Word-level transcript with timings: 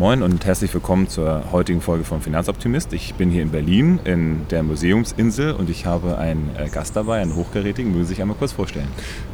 Moin 0.00 0.22
und 0.22 0.46
herzlich 0.46 0.72
willkommen 0.72 1.10
zur 1.10 1.52
heutigen 1.52 1.82
Folge 1.82 2.04
vom 2.04 2.22
Finanzoptimist. 2.22 2.94
Ich 2.94 3.16
bin 3.16 3.30
hier 3.30 3.42
in 3.42 3.50
Berlin 3.50 4.00
in 4.04 4.48
der 4.48 4.62
Museumsinsel 4.62 5.52
und 5.52 5.68
ich 5.68 5.84
habe 5.84 6.16
einen 6.16 6.50
äh, 6.56 6.70
Gast 6.70 6.96
dabei, 6.96 7.20
einen 7.20 7.36
Hochgerätigen. 7.36 7.92
Mögen 7.92 8.04
Sie 8.04 8.14
sich 8.14 8.22
einmal 8.22 8.38
kurz 8.38 8.52
vorstellen? 8.52 8.88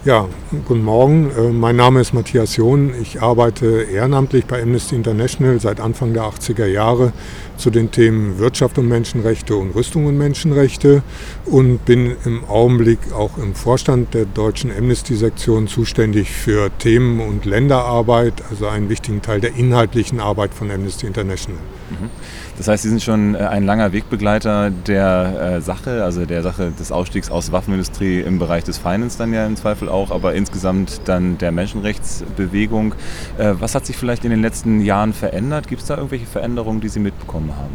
Ja, 0.04 0.26
guten 0.66 0.82
Morgen. 0.82 1.30
Äh, 1.30 1.52
mein 1.52 1.76
Name 1.76 2.00
ist 2.00 2.14
Matthias 2.14 2.56
John. 2.56 2.92
Ich 3.00 3.22
arbeite 3.22 3.82
ehrenamtlich 3.82 4.46
bei 4.46 4.60
Amnesty 4.60 4.96
International 4.96 5.60
seit 5.60 5.78
Anfang 5.78 6.14
der 6.14 6.24
80er 6.24 6.66
Jahre 6.66 7.12
zu 7.56 7.70
den 7.70 7.92
Themen 7.92 8.40
Wirtschaft 8.40 8.76
und 8.76 8.88
Menschenrechte 8.88 9.54
und 9.54 9.72
Rüstung 9.72 10.06
und 10.06 10.18
Menschenrechte 10.18 11.04
und 11.44 11.84
bin 11.84 12.16
im 12.24 12.44
Augenblick 12.44 12.98
auch 13.14 13.38
im 13.38 13.54
Vorstand 13.54 14.14
der 14.14 14.24
deutschen 14.24 14.76
Amnesty-Sektion 14.76 15.68
zuständig 15.68 16.32
für 16.32 16.76
Themen 16.78 17.20
und 17.20 17.44
Länderarbeit, 17.44 18.42
also 18.50 18.66
einen 18.66 18.88
wichtigen 18.88 19.22
Teil 19.22 19.40
der 19.40 19.54
inhaltlichen 19.54 20.18
Arbeit 20.18 20.55
von 20.56 20.70
Amnesty 20.70 21.06
International. 21.06 21.58
Mhm. 21.90 22.10
Das 22.56 22.68
heißt, 22.68 22.82
Sie 22.82 22.88
sind 22.88 23.02
schon 23.02 23.34
äh, 23.34 23.38
ein 23.38 23.64
langer 23.64 23.92
Wegbegleiter 23.92 24.70
der 24.70 25.56
äh, 25.56 25.60
Sache, 25.60 26.02
also 26.02 26.24
der 26.24 26.42
Sache 26.42 26.72
des 26.78 26.90
Ausstiegs 26.90 27.30
aus 27.30 27.52
Waffenindustrie 27.52 28.20
im 28.20 28.38
Bereich 28.38 28.64
des 28.64 28.78
Finance 28.78 29.18
dann 29.18 29.32
ja 29.32 29.46
im 29.46 29.56
Zweifel 29.56 29.88
auch, 29.88 30.10
aber 30.10 30.34
insgesamt 30.34 31.02
dann 31.04 31.38
der 31.38 31.52
Menschenrechtsbewegung. 31.52 32.94
Äh, 33.38 33.54
was 33.58 33.74
hat 33.74 33.86
sich 33.86 33.96
vielleicht 33.96 34.24
in 34.24 34.30
den 34.30 34.42
letzten 34.42 34.80
Jahren 34.80 35.12
verändert? 35.12 35.68
Gibt 35.68 35.82
es 35.82 35.88
da 35.88 35.96
irgendwelche 35.96 36.26
Veränderungen, 36.26 36.80
die 36.80 36.88
Sie 36.88 37.00
mitbekommen 37.00 37.52
haben? 37.56 37.74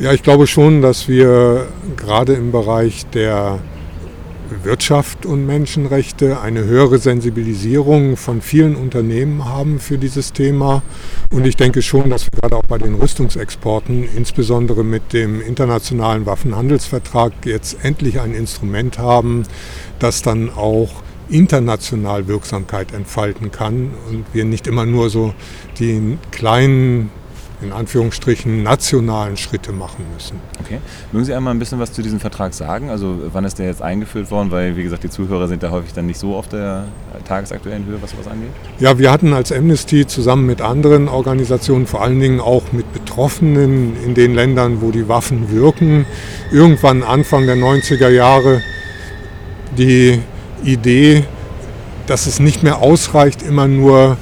Ja, 0.00 0.12
ich 0.12 0.22
glaube 0.22 0.46
schon, 0.46 0.80
dass 0.80 1.08
wir 1.08 1.66
gerade 1.96 2.34
im 2.34 2.52
Bereich 2.52 3.06
der 3.06 3.58
Wirtschaft 4.62 5.26
und 5.26 5.46
Menschenrechte, 5.46 6.40
eine 6.40 6.64
höhere 6.64 6.98
Sensibilisierung 6.98 8.16
von 8.16 8.40
vielen 8.40 8.76
Unternehmen 8.76 9.44
haben 9.44 9.78
für 9.78 9.98
dieses 9.98 10.32
Thema. 10.32 10.82
Und 11.32 11.46
ich 11.46 11.56
denke 11.56 11.82
schon, 11.82 12.10
dass 12.10 12.24
wir 12.24 12.40
gerade 12.40 12.56
auch 12.56 12.66
bei 12.66 12.78
den 12.78 12.94
Rüstungsexporten, 12.94 14.08
insbesondere 14.16 14.84
mit 14.84 15.12
dem 15.12 15.40
internationalen 15.40 16.26
Waffenhandelsvertrag, 16.26 17.32
jetzt 17.44 17.84
endlich 17.84 18.20
ein 18.20 18.34
Instrument 18.34 18.98
haben, 18.98 19.44
das 19.98 20.22
dann 20.22 20.50
auch 20.50 21.02
international 21.28 22.26
Wirksamkeit 22.26 22.92
entfalten 22.92 23.50
kann 23.50 23.90
und 24.10 24.24
wir 24.32 24.44
nicht 24.44 24.66
immer 24.66 24.86
nur 24.86 25.10
so 25.10 25.34
die 25.78 26.16
kleinen 26.30 27.10
in 27.60 27.72
Anführungsstrichen 27.72 28.62
nationalen 28.62 29.36
Schritte 29.36 29.72
machen 29.72 30.04
müssen. 30.14 30.38
Okay. 30.60 30.78
Mögen 31.12 31.24
Sie 31.24 31.34
einmal 31.34 31.54
ein 31.54 31.58
bisschen 31.58 31.80
was 31.80 31.92
zu 31.92 32.02
diesem 32.02 32.20
Vertrag 32.20 32.54
sagen? 32.54 32.88
Also 32.88 33.18
wann 33.32 33.44
ist 33.44 33.58
der 33.58 33.66
jetzt 33.66 33.82
eingeführt 33.82 34.30
worden? 34.30 34.50
Weil, 34.50 34.76
wie 34.76 34.82
gesagt, 34.84 35.02
die 35.02 35.10
Zuhörer 35.10 35.48
sind 35.48 35.62
da 35.62 35.70
häufig 35.70 35.92
dann 35.92 36.06
nicht 36.06 36.18
so 36.18 36.36
auf 36.36 36.48
der 36.48 36.84
tagesaktuellen 37.26 37.84
Höhe, 37.84 38.00
was 38.00 38.12
sowas 38.12 38.28
angeht. 38.28 38.50
Ja, 38.78 38.98
wir 38.98 39.10
hatten 39.10 39.32
als 39.32 39.50
Amnesty 39.50 40.06
zusammen 40.06 40.46
mit 40.46 40.60
anderen 40.60 41.08
Organisationen, 41.08 41.86
vor 41.86 42.02
allen 42.02 42.20
Dingen 42.20 42.40
auch 42.40 42.72
mit 42.72 42.92
Betroffenen 42.92 43.96
in 44.04 44.14
den 44.14 44.34
Ländern, 44.34 44.80
wo 44.80 44.90
die 44.90 45.08
Waffen 45.08 45.50
wirken, 45.50 46.06
irgendwann 46.52 47.02
Anfang 47.02 47.46
der 47.46 47.56
90er 47.56 48.08
Jahre 48.08 48.62
die 49.76 50.20
Idee, 50.62 51.24
dass 52.06 52.26
es 52.26 52.40
nicht 52.40 52.62
mehr 52.62 52.78
ausreicht, 52.78 53.42
immer 53.42 53.68
nur 53.68 54.16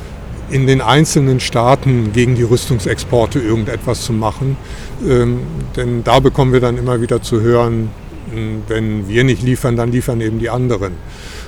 in 0.50 0.66
den 0.66 0.80
einzelnen 0.80 1.40
Staaten 1.40 2.12
gegen 2.12 2.34
die 2.34 2.42
Rüstungsexporte 2.42 3.38
irgendetwas 3.38 4.02
zu 4.02 4.12
machen. 4.12 4.56
Ähm, 5.06 5.40
denn 5.76 6.04
da 6.04 6.20
bekommen 6.20 6.52
wir 6.52 6.60
dann 6.60 6.78
immer 6.78 7.00
wieder 7.00 7.22
zu 7.22 7.40
hören, 7.40 7.90
hm, 8.32 8.62
wenn 8.68 9.08
wir 9.08 9.24
nicht 9.24 9.42
liefern, 9.42 9.76
dann 9.76 9.92
liefern 9.92 10.20
eben 10.20 10.38
die 10.38 10.50
anderen. 10.50 10.94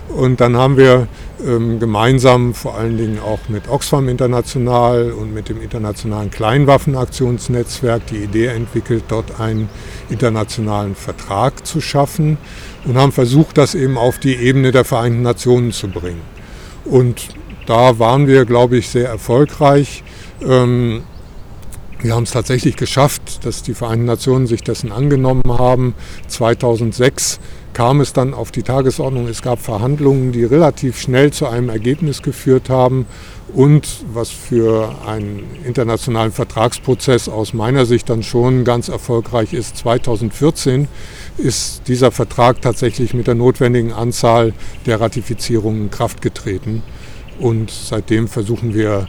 Und 0.09 0.41
dann 0.41 0.57
haben 0.57 0.77
wir 0.77 1.07
ähm, 1.47 1.79
gemeinsam 1.79 2.55
vor 2.55 2.77
allen 2.77 2.97
Dingen 2.97 3.19
auch 3.21 3.41
mit 3.49 3.69
Oxfam 3.69 4.09
International 4.09 5.13
und 5.13 5.35
mit 5.35 5.51
dem 5.51 5.61
internationalen 5.61 6.31
Kleinwaffenaktionsnetzwerk 6.31 8.07
die 8.07 8.17
Idee 8.17 8.47
entwickelt, 8.47 9.05
dort 9.09 9.39
einen 9.39 9.69
internationalen 10.09 10.95
Vertrag 10.95 11.67
zu 11.67 11.81
schaffen 11.81 12.39
und 12.87 12.97
haben 12.97 13.13
versucht, 13.13 13.59
das 13.59 13.75
eben 13.75 13.99
auf 13.99 14.19
die 14.19 14.35
Ebene 14.35 14.73
der 14.73 14.85
Vereinten 14.85 15.23
Nationen 15.23 15.73
zu 15.73 15.89
bringen. 15.89 16.23
Und 16.87 17.29
da 17.69 17.99
waren 17.99 18.27
wir, 18.27 18.47
glaube 18.47 18.79
ich, 18.79 18.89
sehr 18.89 19.09
erfolgreich. 19.09 20.03
Ähm, 20.43 21.03
wir 22.01 22.15
haben 22.15 22.23
es 22.23 22.31
tatsächlich 22.31 22.77
geschafft, 22.77 23.45
dass 23.45 23.63
die 23.63 23.75
Vereinten 23.75 24.07
Nationen 24.07 24.47
sich 24.47 24.63
dessen 24.63 24.91
angenommen 24.91 25.43
haben. 25.47 25.95
2006 26.29 27.41
kam 27.75 28.01
es 28.01 28.15
dann 28.15 28.33
auf 28.33 28.53
die 28.53 28.63
Tagesordnung. 28.63 29.29
Es 29.29 29.43
gab 29.43 29.59
Verhandlungen, 29.59 30.33
die 30.33 30.45
relativ 30.45 30.99
schnell 30.99 31.31
zu 31.31 31.47
einem 31.47 31.69
Ergebnis 31.69 32.23
geführt 32.23 32.71
haben. 32.71 33.05
Und 33.53 33.87
was 34.15 34.31
für 34.31 34.95
einen 35.07 35.45
internationalen 35.65 36.33
Vertragsprozess 36.33 37.29
aus 37.29 37.53
meiner 37.53 37.85
Sicht 37.85 38.09
dann 38.09 38.23
schon 38.23 38.65
ganz 38.65 38.89
erfolgreich 38.89 39.53
ist, 39.53 39.77
2014 39.77 40.89
ist 41.37 41.83
dieser 41.87 42.13
Vertrag 42.13 42.63
tatsächlich 42.63 43.13
mit 43.13 43.27
der 43.27 43.35
notwendigen 43.35 43.93
Anzahl 43.93 44.55
der 44.87 45.01
Ratifizierungen 45.01 45.83
in 45.83 45.91
Kraft 45.91 46.23
getreten. 46.23 46.83
Und 47.39 47.71
seitdem 47.71 48.29
versuchen 48.29 48.75
wir 48.75 49.07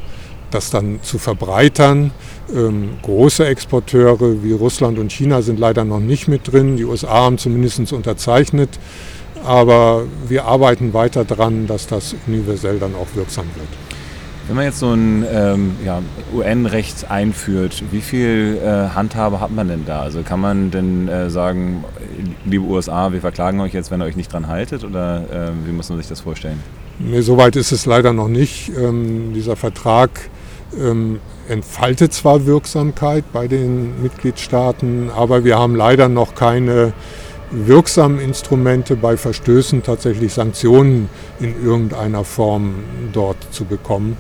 das 0.52 0.70
dann 0.70 1.00
zu 1.04 1.18
verbreitern. 1.18 2.12
Ähm, 2.56 2.92
große 3.02 3.46
Exporteure 3.46 4.44
wie 4.44 4.54
Russland 4.54 4.98
und 5.00 5.12
China 5.12 5.42
sind 5.42 5.60
leider 5.60 5.86
noch 5.86 6.00
nicht 6.00 6.28
mit 6.28 6.52
drin. 6.52 6.78
Die 6.78 6.86
USA 6.86 7.26
haben 7.26 7.38
zumindest 7.38 7.94
unterzeichnet. 7.94 8.70
Aber 9.46 10.04
wir 10.28 10.46
arbeiten 10.46 10.94
weiter 10.94 11.24
daran, 11.24 11.68
dass 11.68 11.88
das 11.88 12.16
universell 12.28 12.80
dann 12.80 12.96
auch 12.96 13.08
wirksam 13.16 13.46
wird. 13.56 13.70
Wenn 14.48 14.56
man 14.56 14.66
jetzt 14.66 14.80
so 14.80 14.92
ein 14.92 15.24
ähm, 15.32 15.76
ja, 15.86 16.02
UN-Recht 16.34 17.12
einführt, 17.12 17.84
wie 17.92 18.02
viel 18.02 18.60
äh, 18.64 18.96
Handhabe 18.96 19.40
hat 19.40 19.52
man 19.52 19.68
denn 19.68 19.86
da? 19.86 20.02
Also 20.02 20.24
kann 20.24 20.40
man 20.40 20.72
denn 20.72 21.08
äh, 21.08 21.30
sagen, 21.30 21.84
liebe 22.46 22.66
USA, 22.66 23.14
wir 23.14 23.22
verklagen 23.22 23.62
euch 23.62 23.74
jetzt, 23.74 23.92
wenn 23.92 24.02
ihr 24.02 24.06
euch 24.06 24.16
nicht 24.16 24.34
dran 24.34 24.48
haltet? 24.48 24.84
Oder 24.84 25.22
äh, 25.32 25.52
wie 25.68 25.72
muss 25.72 25.90
man 25.90 26.00
sich 26.00 26.08
das 26.08 26.22
vorstellen? 26.22 26.60
Nee, 27.00 27.22
soweit 27.22 27.56
ist 27.56 27.72
es 27.72 27.86
leider 27.86 28.12
noch 28.12 28.28
nicht. 28.28 28.72
Ähm, 28.78 29.34
dieser 29.34 29.56
Vertrag 29.56 30.10
ähm, 30.78 31.20
entfaltet 31.48 32.14
zwar 32.14 32.46
Wirksamkeit 32.46 33.24
bei 33.32 33.48
den 33.48 34.04
Mitgliedstaaten, 34.04 35.10
aber 35.10 35.46
wir 35.46 35.58
haben 35.58 35.76
leider 35.76 36.10
noch 36.10 36.36
keine 36.36 36.92
wirksamen 37.52 38.20
Instrumente 38.20 38.98
bei 38.98 39.16
Verstößen 39.16 39.82
tatsächlich 39.82 40.34
Sanktionen 40.34 41.10
in 41.40 41.66
irgendeiner 41.66 42.26
Form 42.26 42.76
dort 43.14 43.38
zu 43.52 43.64
bekommen. 43.64 44.18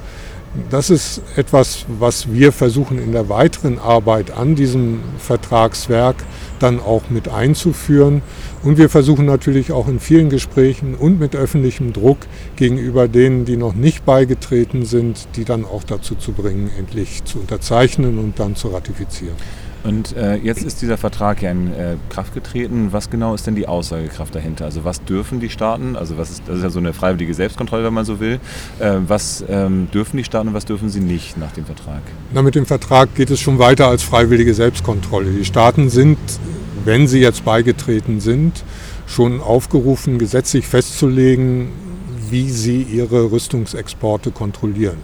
Das 0.70 0.90
ist 0.90 1.22
etwas, 1.36 1.86
was 1.88 2.34
wir 2.34 2.52
versuchen 2.52 2.98
in 2.98 3.12
der 3.12 3.30
weiteren 3.30 3.78
Arbeit 3.78 4.32
an 4.32 4.56
diesem 4.56 5.00
Vertragswerk 5.20 6.16
dann 6.58 6.80
auch 6.80 7.10
mit 7.10 7.30
einzuführen. 7.30 8.24
Und 8.64 8.78
wir 8.78 8.90
versuchen 8.90 9.26
natürlich 9.26 9.72
auch 9.72 9.88
in 9.88 10.00
vielen 10.00 10.30
Gesprächen 10.30 10.96
und 10.96 11.20
mit 11.20 11.36
öffentlichem 11.36 11.94
Druck 11.94 12.18
gegenüber 12.56 13.08
denen, 13.08 13.46
die 13.46 13.58
noch 13.58 13.76
nicht 13.76 14.06
beigetreten 14.06 14.86
sind, 14.86 15.28
die 15.36 15.46
dann 15.46 15.66
auch 15.66 15.84
dazu 15.84 16.16
zu 16.16 16.32
bringen, 16.32 16.72
endlich 16.78 17.24
zu 17.26 17.40
unterzeichnen 17.40 18.18
und 18.18 18.40
dann 18.40 18.56
zu 18.56 18.70
ratifizieren. 18.70 19.36
Und 19.84 20.16
äh, 20.18 20.36
jetzt 20.36 20.64
ist 20.64 20.82
dieser 20.82 20.98
Vertrag 20.98 21.42
ja 21.42 21.52
in 21.52 21.74
äh, 21.74 21.96
Kraft 22.10 22.34
getreten. 22.34 22.90
Was 22.92 23.10
genau 23.10 23.34
ist 23.34 23.48
denn 23.48 23.56
die 23.56 23.68
Aussagekraft 23.68 24.36
dahinter? 24.36 24.66
Also 24.66 24.84
was 24.84 25.04
dürfen 25.04 25.40
die 25.40 25.50
Staaten? 25.50 25.96
Also 25.96 26.18
was 26.18 26.32
ist, 26.32 26.44
das 26.48 26.58
ist 26.58 26.64
ja 26.64 26.70
so 26.70 26.80
eine 26.80 26.94
freiwillige 26.94 27.34
Selbstkontrolle, 27.34 27.86
wenn 27.86 27.94
man 27.94 28.06
so 28.06 28.20
will. 28.20 28.40
Äh, 28.80 28.96
was 29.08 29.44
ähm, 29.48 29.90
dürfen 29.94 30.18
die 30.18 30.24
Staaten 30.24 30.50
und 30.50 30.54
was 30.54 30.66
dürfen 30.66 30.90
sie 30.90 31.00
nicht 31.00 31.38
nach 31.38 31.52
dem 31.52 31.66
Vertrag? 31.66 32.02
Na, 32.34 32.42
mit 32.42 32.56
dem 32.56 32.66
Vertrag 32.66 33.16
geht 33.16 33.30
es 33.30 33.40
schon 33.40 33.58
weiter 33.58 33.88
als 33.88 34.04
freiwillige 34.04 34.54
Selbstkontrolle. 34.54 35.32
Die 35.32 35.46
Staaten 35.46 35.90
sind, 35.90 36.18
wenn 36.84 37.08
sie 37.08 37.20
jetzt 37.20 37.46
beigetreten 37.46 38.20
sind, 38.20 38.64
schon 39.08 39.40
aufgerufen, 39.40 40.20
gesetzlich 40.20 40.68
festzulegen, 40.68 41.70
wie 42.30 42.50
sie 42.50 42.84
ihre 42.84 43.32
Rüstungsexporte 43.32 44.32
kontrollieren. 44.32 44.98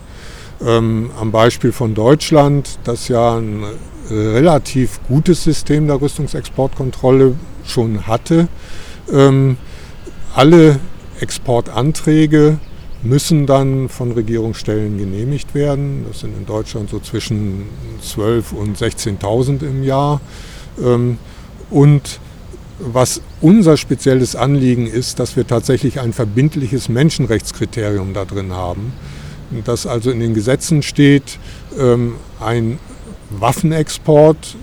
Ähm, 0.63 1.11
am 1.19 1.31
Beispiel 1.31 1.71
von 1.71 1.95
Deutschland, 1.95 2.79
das 2.83 3.07
ja 3.07 3.37
ein 3.37 3.63
relativ 4.09 4.99
gutes 5.07 5.43
System 5.43 5.87
der 5.87 5.99
Rüstungsexportkontrolle 6.01 7.35
schon 7.65 8.07
hatte. 8.07 8.47
Ähm, 9.11 9.57
alle 10.33 10.79
Exportanträge 11.19 12.59
müssen 13.03 13.45
dann 13.45 13.87
von 13.89 14.11
Regierungsstellen 14.11 14.97
genehmigt 14.97 15.53
werden. 15.55 16.05
Das 16.07 16.21
sind 16.21 16.35
in 16.37 16.45
Deutschland 16.45 16.89
so 16.89 16.99
zwischen 16.99 17.65
12.000 18.03 18.53
und 18.55 18.77
16.000 18.77 19.61
im 19.63 19.83
Jahr. 19.83 20.21
Ähm, 20.83 21.17
und 21.69 22.19
was 22.79 23.21
unser 23.41 23.77
spezielles 23.77 24.35
Anliegen 24.35 24.87
ist, 24.87 25.19
dass 25.19 25.37
wir 25.37 25.47
tatsächlich 25.47 25.99
ein 26.01 26.13
verbindliches 26.13 26.89
Menschenrechtskriterium 26.89 28.13
da 28.13 28.25
drin 28.25 28.51
haben, 28.51 28.91
dass 29.65 29.87
also 29.87 30.11
in 30.11 30.19
den 30.19 30.33
Gesetzen 30.33 30.81
steht, 30.81 31.39
ähm, 31.79 32.15
ein 32.39 32.79
Waffenexport. 33.29 34.55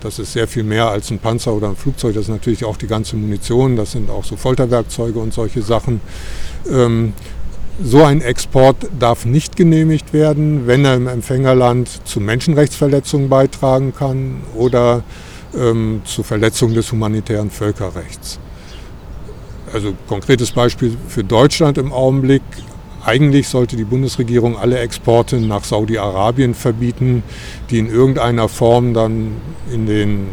Das 0.00 0.18
ist 0.18 0.32
sehr 0.32 0.48
viel 0.48 0.64
mehr 0.64 0.88
als 0.88 1.10
ein 1.10 1.18
Panzer 1.18 1.52
oder 1.52 1.68
ein 1.68 1.76
Flugzeug. 1.76 2.14
Das 2.14 2.24
ist 2.24 2.30
natürlich 2.30 2.64
auch 2.64 2.76
die 2.76 2.88
ganze 2.88 3.16
Munition. 3.16 3.76
Das 3.76 3.92
sind 3.92 4.10
auch 4.10 4.24
so 4.24 4.36
Folterwerkzeuge 4.36 5.18
und 5.18 5.32
solche 5.32 5.62
Sachen. 5.62 6.00
Ähm, 6.70 7.12
so 7.82 8.02
ein 8.02 8.22
Export 8.22 8.76
darf 8.98 9.26
nicht 9.26 9.54
genehmigt 9.54 10.12
werden, 10.12 10.66
wenn 10.66 10.84
er 10.84 10.94
im 10.94 11.06
Empfängerland 11.06 11.88
zu 12.06 12.20
Menschenrechtsverletzungen 12.20 13.28
beitragen 13.28 13.92
kann 13.94 14.40
oder 14.54 15.02
ähm, 15.54 16.00
zu 16.04 16.22
Verletzungen 16.22 16.74
des 16.74 16.90
humanitären 16.90 17.50
Völkerrechts. 17.50 18.38
Also 19.72 19.94
konkretes 20.08 20.52
Beispiel 20.52 20.96
für 21.08 21.24
Deutschland 21.24 21.76
im 21.76 21.92
Augenblick. 21.92 22.42
Eigentlich 23.06 23.46
sollte 23.46 23.76
die 23.76 23.84
Bundesregierung 23.84 24.58
alle 24.58 24.80
Exporte 24.80 25.36
nach 25.36 25.62
Saudi-Arabien 25.62 26.54
verbieten, 26.54 27.22
die 27.70 27.78
in 27.78 27.88
irgendeiner 27.88 28.48
Form 28.48 28.94
dann 28.94 29.36
in 29.72 29.86
den 29.86 30.26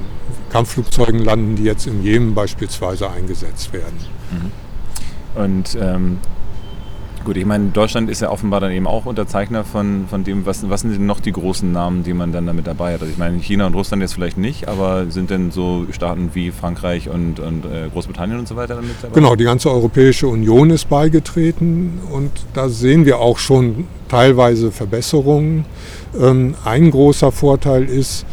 Kampfflugzeugen 0.52 1.24
landen, 1.24 1.56
die 1.56 1.66
jetzt 1.66 1.86
im 1.86 2.02
Jemen 2.02 2.34
beispielsweise 2.34 3.12
eingesetzt 3.12 3.74
werden. 3.74 3.98
Mhm. 4.32 5.40
Und 5.40 5.78
ähm, 5.80 6.18
Gut, 7.26 7.38
ich 7.38 7.46
meine, 7.46 7.70
Deutschland 7.70 8.10
ist 8.10 8.20
ja 8.22 8.30
offenbar 8.30 8.60
dann 8.60 8.72
eben 8.74 8.86
auch 8.86 9.06
Unterzeichner 9.06 9.64
von, 9.64 10.08
von 10.10 10.26
dem, 10.26 10.46
was, 10.46 10.70
was 10.70 10.82
sind 10.82 10.94
denn 10.94 11.06
noch 11.06 11.22
die 11.22 11.32
großen 11.32 11.72
Namen, 11.72 12.04
die 12.04 12.14
man 12.14 12.34
dann 12.34 12.46
damit 12.46 12.68
dabei 12.68 12.96
hat? 12.96 13.02
Also 13.02 13.14
ich 13.14 13.18
meine, 13.18 13.38
China 13.38 13.66
und 13.66 13.76
Russland 13.76 14.02
jetzt 14.02 14.14
vielleicht 14.14 14.38
nicht, 14.38 14.68
aber 14.68 15.10
sind 15.10 15.30
denn 15.30 15.50
so 15.50 15.86
Staaten 15.92 16.32
wie 16.34 16.52
Frankreich 16.52 17.08
und, 17.08 17.40
und 17.40 17.64
äh, 17.64 17.88
Großbritannien 17.94 18.40
und 18.40 18.48
so 18.50 18.58
weiter 18.58 18.76
damit 18.76 18.96
dabei? 19.02 19.16
Genau, 19.16 19.38
die 19.38 19.46
ganze 19.46 19.72
Europäische 19.72 20.28
Union 20.28 20.70
ist 20.70 20.90
beigetreten 20.90 22.00
und 22.12 22.32
da 22.54 22.68
sehen 22.68 23.06
wir 23.06 23.20
auch 23.20 23.38
schon 23.38 23.88
teilweise 24.10 24.74
Verbesserungen. 24.74 25.64
Ähm, 26.20 26.56
ein 26.66 26.92
großer 26.92 27.32
Vorteil 27.32 27.86
ist, 27.86 28.26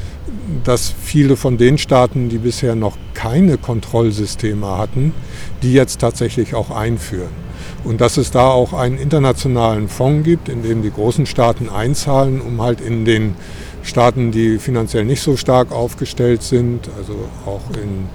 dass 0.64 0.92
viele 1.00 1.36
von 1.36 1.58
den 1.58 1.78
Staaten, 1.78 2.28
die 2.28 2.38
bisher 2.38 2.74
noch 2.74 2.96
keine 3.14 3.56
Kontrollsysteme 3.56 4.66
hatten, 4.66 5.14
die 5.62 5.74
jetzt 5.74 6.00
tatsächlich 6.00 6.56
auch 6.56 6.72
einführen. 6.72 7.49
Und 7.84 8.00
dass 8.00 8.16
es 8.16 8.30
da 8.30 8.48
auch 8.48 8.72
einen 8.72 8.98
internationalen 8.98 9.88
Fonds 9.88 10.24
gibt, 10.24 10.48
in 10.48 10.62
dem 10.62 10.82
die 10.82 10.90
großen 10.90 11.26
Staaten 11.26 11.68
einzahlen, 11.68 12.40
um 12.40 12.60
halt 12.60 12.80
in 12.80 13.04
den 13.04 13.34
Staaten, 13.82 14.30
die 14.30 14.58
finanziell 14.58 15.04
nicht 15.04 15.22
so 15.22 15.36
stark 15.36 15.72
aufgestellt 15.72 16.42
sind, 16.42 16.88
also 16.98 17.14
auch 17.46 17.62
in 17.76 18.08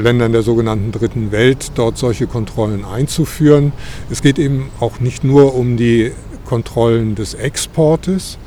Ländern 0.00 0.32
der 0.32 0.42
sogenannten 0.42 0.92
Dritten 0.92 1.32
Welt, 1.32 1.72
dort 1.74 1.96
solche 1.96 2.26
Kontrollen 2.26 2.84
einzuführen. 2.84 3.72
Es 4.10 4.20
geht 4.20 4.38
eben 4.38 4.70
auch 4.80 5.00
nicht 5.00 5.24
nur 5.24 5.54
um 5.54 5.76
die 5.76 6.12
Kontrollen 6.44 7.14
des 7.14 7.34
Exportes, 7.34 8.38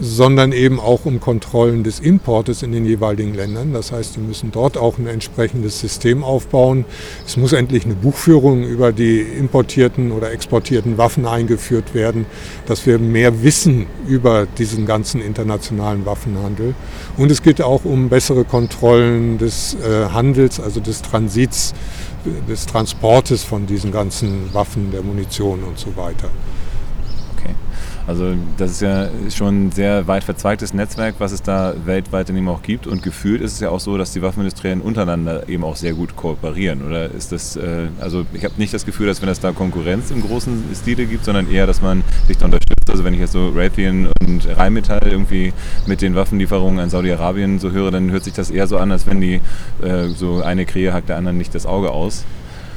sondern 0.00 0.52
eben 0.52 0.80
auch 0.80 1.04
um 1.04 1.20
Kontrollen 1.20 1.84
des 1.84 2.00
Importes 2.00 2.62
in 2.62 2.72
den 2.72 2.84
jeweiligen 2.84 3.34
Ländern. 3.34 3.72
Das 3.72 3.92
heißt, 3.92 4.16
die 4.16 4.20
müssen 4.20 4.50
dort 4.50 4.76
auch 4.76 4.98
ein 4.98 5.06
entsprechendes 5.06 5.80
System 5.80 6.24
aufbauen. 6.24 6.84
Es 7.26 7.36
muss 7.36 7.52
endlich 7.52 7.84
eine 7.84 7.94
Buchführung 7.94 8.64
über 8.64 8.92
die 8.92 9.20
importierten 9.20 10.12
oder 10.12 10.32
exportierten 10.32 10.98
Waffen 10.98 11.26
eingeführt 11.26 11.94
werden, 11.94 12.26
dass 12.66 12.86
wir 12.86 12.98
mehr 12.98 13.42
wissen 13.42 13.86
über 14.06 14.46
diesen 14.58 14.86
ganzen 14.86 15.20
internationalen 15.20 16.06
Waffenhandel. 16.06 16.74
Und 17.16 17.30
es 17.30 17.42
geht 17.42 17.60
auch 17.60 17.84
um 17.84 18.08
bessere 18.08 18.44
Kontrollen 18.44 19.38
des 19.38 19.74
äh, 19.74 20.06
Handels, 20.10 20.58
also 20.58 20.80
des 20.80 21.02
Transits, 21.02 21.74
des 22.48 22.66
Transportes 22.66 23.44
von 23.44 23.66
diesen 23.66 23.92
ganzen 23.92 24.54
Waffen, 24.54 24.90
der 24.90 25.02
Munition 25.02 25.64
und 25.64 25.78
so 25.78 25.96
weiter. 25.96 26.28
Also 28.06 28.34
das 28.56 28.72
ist 28.72 28.82
ja 28.82 29.08
schon 29.30 29.66
ein 29.66 29.72
sehr 29.72 30.06
weit 30.08 30.24
verzweigtes 30.24 30.74
Netzwerk, 30.74 31.16
was 31.18 31.32
es 31.32 31.42
da 31.42 31.74
weltweit 31.84 32.30
eben 32.30 32.48
auch 32.48 32.62
gibt. 32.62 32.86
Und 32.86 33.02
gefühlt 33.02 33.40
ist 33.40 33.52
es 33.52 33.60
ja 33.60 33.70
auch 33.70 33.80
so, 33.80 33.96
dass 33.96 34.12
die 34.12 34.22
Waffenindustrien 34.22 34.80
untereinander 34.80 35.48
eben 35.48 35.64
auch 35.64 35.76
sehr 35.76 35.94
gut 35.94 36.16
kooperieren. 36.16 36.84
Oder 36.86 37.10
ist 37.10 37.32
das, 37.32 37.56
äh, 37.56 37.88
also 38.00 38.26
ich 38.32 38.44
habe 38.44 38.54
nicht 38.58 38.74
das 38.74 38.84
Gefühl, 38.84 39.06
dass 39.06 39.22
wenn 39.22 39.28
es 39.28 39.40
da 39.40 39.52
Konkurrenz 39.52 40.10
im 40.10 40.22
großen 40.22 40.64
Stile 40.74 41.06
gibt, 41.06 41.24
sondern 41.24 41.50
eher, 41.50 41.66
dass 41.66 41.80
man 41.80 42.02
sich 42.26 42.38
da 42.38 42.46
unterstützt. 42.46 42.90
Also 42.90 43.04
wenn 43.04 43.14
ich 43.14 43.20
jetzt 43.20 43.32
so 43.32 43.50
Raytheon 43.54 44.08
und 44.20 44.48
Rheinmetall 44.56 45.06
irgendwie 45.08 45.52
mit 45.86 46.02
den 46.02 46.14
Waffenlieferungen 46.14 46.80
an 46.80 46.90
Saudi-Arabien 46.90 47.60
so 47.60 47.70
höre, 47.70 47.92
dann 47.92 48.10
hört 48.10 48.24
sich 48.24 48.32
das 48.34 48.50
eher 48.50 48.66
so 48.66 48.78
an, 48.78 48.90
als 48.90 49.06
wenn 49.06 49.20
die 49.20 49.40
äh, 49.82 50.08
so 50.08 50.42
eine 50.42 50.66
Krähe 50.66 50.92
hackt 50.92 51.08
der 51.08 51.16
anderen 51.16 51.38
nicht 51.38 51.54
das 51.54 51.66
Auge 51.66 51.90
aus. 51.90 52.24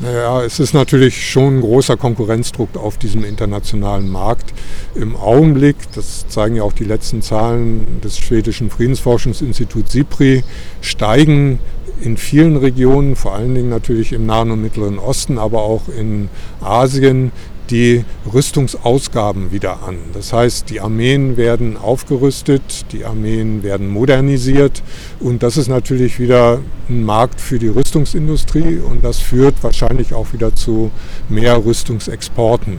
Naja, 0.02 0.44
es 0.44 0.60
ist 0.60 0.74
natürlich 0.74 1.30
schon 1.30 1.58
ein 1.58 1.62
großer 1.62 1.96
Konkurrenzdruck 1.96 2.76
auf 2.76 2.98
diesem 2.98 3.24
internationalen 3.24 4.10
Markt. 4.10 4.54
Im 4.94 5.16
Augenblick, 5.16 5.78
das 5.94 6.28
zeigen 6.28 6.58
ja 6.58 6.64
auch 6.64 6.74
die 6.74 6.84
letzten 6.84 7.22
Zahlen 7.22 8.02
des 8.02 8.18
schwedischen 8.18 8.70
Friedensforschungsinstituts 8.70 9.94
SIPRI, 9.94 10.44
steigen 10.82 11.60
in 12.02 12.18
vielen 12.18 12.58
Regionen, 12.58 13.16
vor 13.16 13.36
allen 13.36 13.56
Dingen 13.56 13.70
natürlich 13.70 14.12
im 14.12 14.26
Nahen 14.26 14.52
und 14.52 14.62
Mittleren 14.62 15.00
Osten, 15.00 15.38
aber 15.38 15.62
auch 15.62 15.84
in 15.88 16.28
Asien, 16.60 17.32
die 17.70 18.06
Rüstungsausgaben 18.32 19.52
wieder 19.52 19.84
an. 19.84 19.98
Das 20.14 20.34
heißt, 20.34 20.70
die 20.70 20.82
Armeen 20.82 21.38
werden 21.38 21.78
aufgerüstet, 21.78 22.86
die 22.92 23.06
Armeen 23.06 23.64
werden 23.64 23.88
modernisiert 23.88 24.84
und 25.20 25.44
das 25.44 25.58
ist 25.58 25.68
natürlich 25.68 26.20
wieder 26.20 26.60
ein 26.90 27.04
Markt 27.04 27.42
für 27.42 27.60
die 27.60 27.68
Rüstungsindustrie 27.68 28.80
und 28.80 29.04
das 29.04 29.20
führt 29.20 29.56
wahrscheinlich 29.64 30.14
auch 30.14 30.34
wieder 30.34 30.56
zu 30.56 30.92
mehr 31.30 31.64
Rüstungsexporten. 31.66 32.78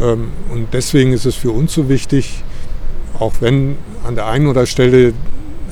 Ähm, 0.00 0.28
und 0.52 0.68
deswegen 0.72 1.12
ist 1.12 1.26
es 1.26 1.34
für 1.34 1.50
uns 1.50 1.72
so 1.72 1.88
wichtig, 1.88 2.42
auch 3.18 3.34
wenn 3.40 3.76
an 4.04 4.14
der 4.14 4.26
einen 4.26 4.46
oder 4.46 4.66
Stelle 4.66 5.14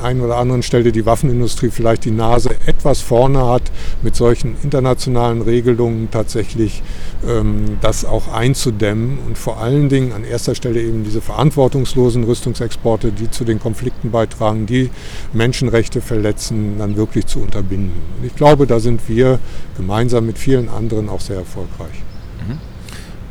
einen 0.01 0.21
oder 0.21 0.37
anderen 0.37 0.63
Stelle 0.63 0.93
die 0.93 1.07
Waffenindustrie 1.07 1.71
vielleicht 1.71 2.05
die 2.05 2.11
Nase 2.11 2.51
etwas 2.67 3.01
vorne 3.01 3.47
hat, 3.47 3.63
mit 4.03 4.17
solchen 4.17 4.57
internationalen 4.63 5.43
Regelungen 5.43 6.11
tatsächlich 6.11 6.83
ähm, 7.27 7.79
das 7.81 8.05
auch 8.05 8.33
einzudämmen 8.33 9.19
und 9.27 9.39
vor 9.39 9.59
allen 9.59 9.89
Dingen 9.89 10.13
an 10.13 10.25
erster 10.25 10.55
Stelle 10.55 10.81
eben 10.81 11.05
diese 11.05 11.21
verantwortungslosen 11.21 12.25
Rüstungsexporte, 12.25 13.13
die 13.13 13.31
zu 13.31 13.45
den 13.45 13.61
Konflikten 13.61 14.11
beitragen, 14.11 14.67
die 14.67 14.91
Menschenrechte 15.33 16.01
verletzen, 16.01 16.79
dann 16.79 16.97
wirklich 16.97 17.27
zu 17.27 17.41
unterbinden. 17.41 17.93
Und 18.19 18.27
ich 18.27 18.35
glaube, 18.37 18.67
da 18.67 18.81
sind 18.81 19.09
wir 19.09 19.39
gemeinsam 19.77 20.27
mit 20.27 20.39
vielen 20.39 20.69
anderen 20.69 21.09
auch 21.09 21.21
sehr 21.21 21.37
erfolgreich. 21.37 22.03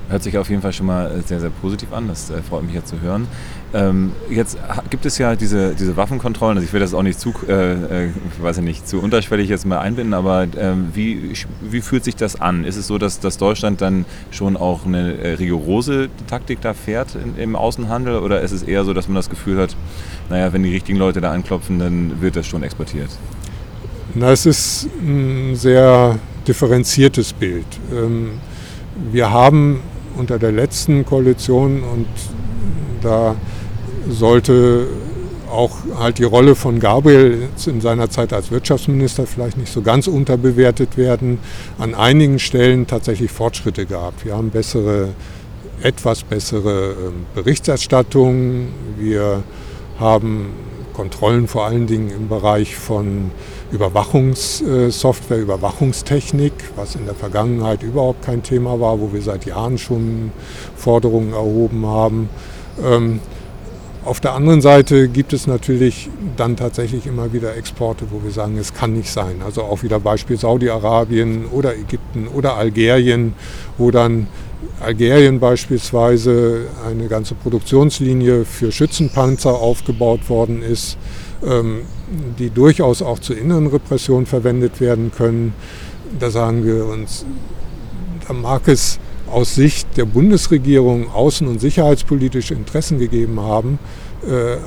Hört 0.10 0.22
sich 0.22 0.38
auf 0.38 0.50
jeden 0.50 0.62
Fall 0.62 0.74
schon 0.74 0.86
mal 0.86 1.24
sehr, 1.26 1.40
sehr 1.40 1.50
positiv 1.50 1.94
an. 1.94 2.08
Das 2.08 2.30
äh, 2.30 2.42
freut 2.42 2.64
mich 2.64 2.76
ja 2.76 2.84
zu 2.84 3.00
hören. 3.02 3.28
Ähm, 3.74 4.12
jetzt 4.30 4.58
gibt 4.90 5.06
es 5.06 5.18
ja 5.18 5.36
diese, 5.36 5.74
diese 5.74 5.98
Waffenkontrollen. 5.98 6.58
Also 6.58 6.68
ich 6.68 6.74
will 6.74 6.80
das 6.80 6.94
auch 6.94 7.02
nicht 7.02 7.20
zu, 7.20 7.34
äh, 7.48 8.06
äh, 8.06 8.10
weiß 8.40 8.58
ich 8.58 8.64
nicht, 8.64 8.88
zu 8.88 9.00
unterschwellig 9.00 9.50
jetzt 9.50 9.66
mal 9.66 9.80
einbinden, 9.80 10.14
aber 10.14 10.46
ähm, 10.58 10.90
wie, 10.94 11.34
wie 11.62 11.82
fühlt 11.82 12.04
sich 12.04 12.16
das 12.16 12.40
an? 12.40 12.66
Ist 12.66 12.76
es 12.76 12.86
so, 12.86 12.98
dass, 12.98 13.20
dass 13.20 13.38
Deutschland 13.38 13.82
dann 13.82 14.06
schon 14.30 14.58
auch 14.58 14.86
eine 14.86 15.18
äh, 15.18 15.34
rigorose 15.34 16.10
Taktik 16.28 16.62
da 16.62 16.74
fährt 16.74 17.16
in, 17.16 17.38
im 17.38 17.56
Außenhandel 17.56 18.18
oder 18.18 18.42
ist 18.42 18.52
es 18.52 18.62
eher 18.62 18.84
so, 18.84 18.94
dass 18.94 19.08
man 19.08 19.16
das 19.16 19.30
Gefühl 19.30 19.58
hat, 19.58 19.76
naja, 20.30 20.54
wenn 20.54 20.64
die 20.64 20.72
richtigen 20.72 21.00
Leute 21.00 21.22
da 21.22 21.32
anklopfen, 21.32 21.80
dann 21.80 22.22
wird 22.22 22.36
das 22.36 22.46
schon 22.46 22.62
exportiert? 22.62 23.10
Na, 24.14 24.32
es 24.32 24.46
ist 24.46 24.88
ein 25.02 25.56
sehr 25.56 26.20
differenziertes 26.48 27.34
Bild. 27.34 27.66
Ähm, 27.92 28.34
wir 29.12 29.32
haben 29.32 29.80
unter 30.18 30.40
der 30.40 30.52
letzten 30.52 31.06
Koalition 31.06 31.84
und 31.84 32.08
da 33.02 33.36
sollte 34.10 34.88
auch 35.54 35.78
halt 36.00 36.18
die 36.18 36.24
Rolle 36.24 36.56
von 36.56 36.80
Gabriel 36.80 37.50
in 37.68 37.80
seiner 37.80 38.10
Zeit 38.10 38.34
als 38.34 38.50
Wirtschaftsminister 38.50 39.28
vielleicht 39.28 39.58
nicht 39.58 39.72
so 39.72 39.82
ganz 39.82 40.08
unterbewertet 40.08 40.98
werden. 40.98 41.40
An 41.78 41.94
einigen 41.94 42.40
Stellen 42.40 42.88
tatsächlich 42.88 43.32
Fortschritte 43.32 43.86
gehabt. 43.86 44.26
Wir 44.26 44.36
haben 44.36 44.50
bessere, 44.50 45.10
etwas 45.82 46.24
bessere 46.24 46.92
ähm, 46.92 47.26
Berichterstattung. 47.36 48.70
Wir 48.98 49.44
haben 50.00 50.54
Kontrollen 50.94 51.48
vor 51.48 51.66
allen 51.66 51.86
Dingen 51.86 52.10
im 52.10 52.30
Bereich 52.30 52.76
von 52.76 53.32
Überwachungssoftware, 53.74 55.40
Überwachungstechnik, 55.40 56.54
was 56.76 56.96
in 56.96 57.06
der 57.06 57.16
Vergangenheit 57.16 57.82
überhaupt 57.82 58.24
kein 58.24 58.44
Thema 58.44 58.80
war, 58.80 59.00
wo 59.00 59.12
wir 59.12 59.22
seit 59.22 59.46
Jahren 59.46 59.80
schon 59.80 60.32
Forderungen 60.76 61.34
erhoben 61.34 61.86
haben. 61.86 62.30
Ähm, 62.84 63.20
auf 64.06 64.20
der 64.20 64.34
anderen 64.34 64.62
Seite 64.62 65.08
gibt 65.08 65.34
es 65.34 65.48
natürlich 65.48 66.10
dann 66.38 66.56
tatsächlich 66.56 67.08
immer 67.08 67.34
wieder 67.34 67.56
Exporte, 67.56 68.06
wo 68.12 68.22
wir 68.24 68.32
sagen, 68.32 68.58
es 68.58 68.74
kann 68.74 68.94
nicht 68.94 69.10
sein. 69.10 69.42
Also 69.44 69.64
auch 69.64 69.82
wieder 69.82 70.00
Beispiel 70.00 70.38
Saudi-Arabien 70.38 71.46
oder 71.46 71.76
Ägypten 71.76 72.28
oder 72.28 72.56
Algerien, 72.56 73.34
wo 73.78 73.92
dann 73.92 74.28
Algerien 74.84 75.40
beispielsweise 75.40 76.68
eine 76.86 77.08
ganze 77.08 77.36
Produktionslinie 77.36 78.44
für 78.44 78.72
Schützenpanzer 78.72 79.54
aufgebaut 79.54 80.30
worden 80.30 80.62
ist, 80.62 80.98
ähm, 81.46 81.82
die 82.38 82.50
durchaus 82.50 83.02
auch 83.02 83.20
zur 83.20 83.38
inneren 83.38 83.68
Repression 83.68 84.26
verwendet 84.26 84.82
werden 84.82 85.12
können. 85.16 85.54
Da 86.20 86.30
sagen 86.30 86.66
wir 86.66 86.86
uns, 86.86 87.26
da 88.28 88.34
mag 88.34 88.68
es 88.68 89.00
aus 89.32 89.56
Sicht 89.56 89.88
der 89.98 90.06
Bundesregierung 90.06 91.10
außen- 91.10 91.48
und 91.48 91.60
sicherheitspolitische 91.60 92.54
Interessen 92.54 93.00
gegeben 93.00 93.40
haben, 93.40 93.80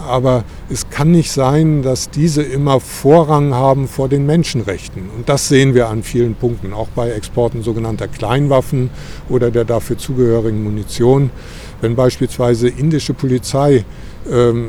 aber 0.07 0.45
es 0.69 0.91
kann 0.91 1.11
nicht 1.11 1.31
sein, 1.31 1.83
dass 1.83 2.11
diese 2.11 2.43
immer 2.43 2.81
Vorrang 2.81 3.55
haben 3.55 3.89
vor 3.89 4.09
den 4.09 4.27
Menschenrechten. 4.27 5.05
Und 5.17 5.29
das 5.29 5.49
sehen 5.49 5.75
wir 5.75 5.89
an 5.89 6.03
vielen 6.03 6.35
Punkten, 6.35 6.73
auch 6.73 6.89
bei 6.89 7.11
Exporten 7.11 7.63
sogenannter 7.63 8.09
Kleinwaffen 8.09 8.91
oder 9.29 9.51
der 9.51 9.65
dafür 9.65 9.97
zugehörigen 9.97 10.63
Munition. 10.63 11.31
Wenn 11.81 11.95
beispielsweise 11.95 12.69
indische 12.69 13.15
Polizei 13.15 13.85
ähm, 14.31 14.69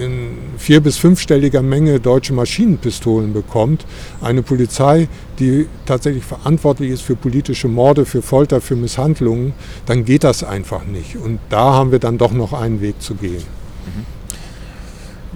in 0.00 0.36
vier- 0.58 0.80
bis 0.80 0.98
fünfstelliger 0.98 1.62
Menge 1.62 2.00
deutsche 2.00 2.32
Maschinenpistolen 2.32 3.32
bekommt, 3.32 3.86
eine 4.20 4.42
Polizei, 4.42 5.08
die 5.38 5.66
tatsächlich 5.86 6.24
verantwortlich 6.24 6.90
ist 6.90 7.02
für 7.02 7.16
politische 7.16 7.68
Morde, 7.68 8.04
für 8.04 8.22
Folter, 8.22 8.60
für 8.60 8.76
Misshandlungen, 8.76 9.54
dann 9.86 10.04
geht 10.04 10.24
das 10.24 10.44
einfach 10.44 10.84
nicht. 10.84 11.16
Und 11.16 11.38
da 11.48 11.74
haben 11.74 11.92
wir 11.92 11.98
dann 11.98 12.18
doch 12.18 12.32
noch 12.32 12.52
einen 12.52 12.80
Weg 12.80 13.00
zu 13.00 13.14
gehen. 13.14 13.42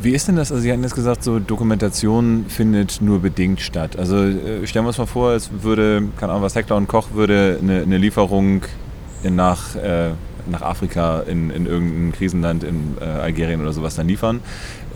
Wie 0.03 0.11
ist 0.11 0.27
denn 0.27 0.35
das? 0.35 0.51
Also 0.51 0.63
Sie 0.63 0.73
hatten 0.73 0.83
jetzt 0.83 0.97
gesagt, 0.97 1.23
so 1.23 1.39
Dokumentation 1.39 2.47
findet 2.49 3.01
nur 3.01 3.21
bedingt 3.21 3.61
statt. 3.61 3.97
Also 3.97 4.17
äh, 4.17 4.67
stellen 4.67 4.85
wir 4.85 4.89
uns 4.89 4.99
mal 4.99 5.07
vor, 5.07 5.33
es 5.33 5.51
würde, 5.63 6.03
keine 6.19 6.33
Ahnung 6.33 6.43
was, 6.43 6.57
Heckler 6.57 6.77
und 6.77 6.89
Koch 6.89 7.13
würde 7.13 7.59
eine, 7.63 7.83
eine 7.83 7.99
Lieferung 7.99 8.63
nach 9.23 9.77
äh, 9.77 10.11
nach 10.51 10.63
Afrika 10.63 11.21
in, 11.21 11.51
in 11.51 11.67
irgendein 11.67 12.13
Krisenland 12.13 12.65
in 12.65 12.97
äh, 13.01 13.05
Algerien 13.05 13.61
oder 13.61 13.73
sowas 13.73 13.95
dann 13.95 14.09
liefern. 14.09 14.41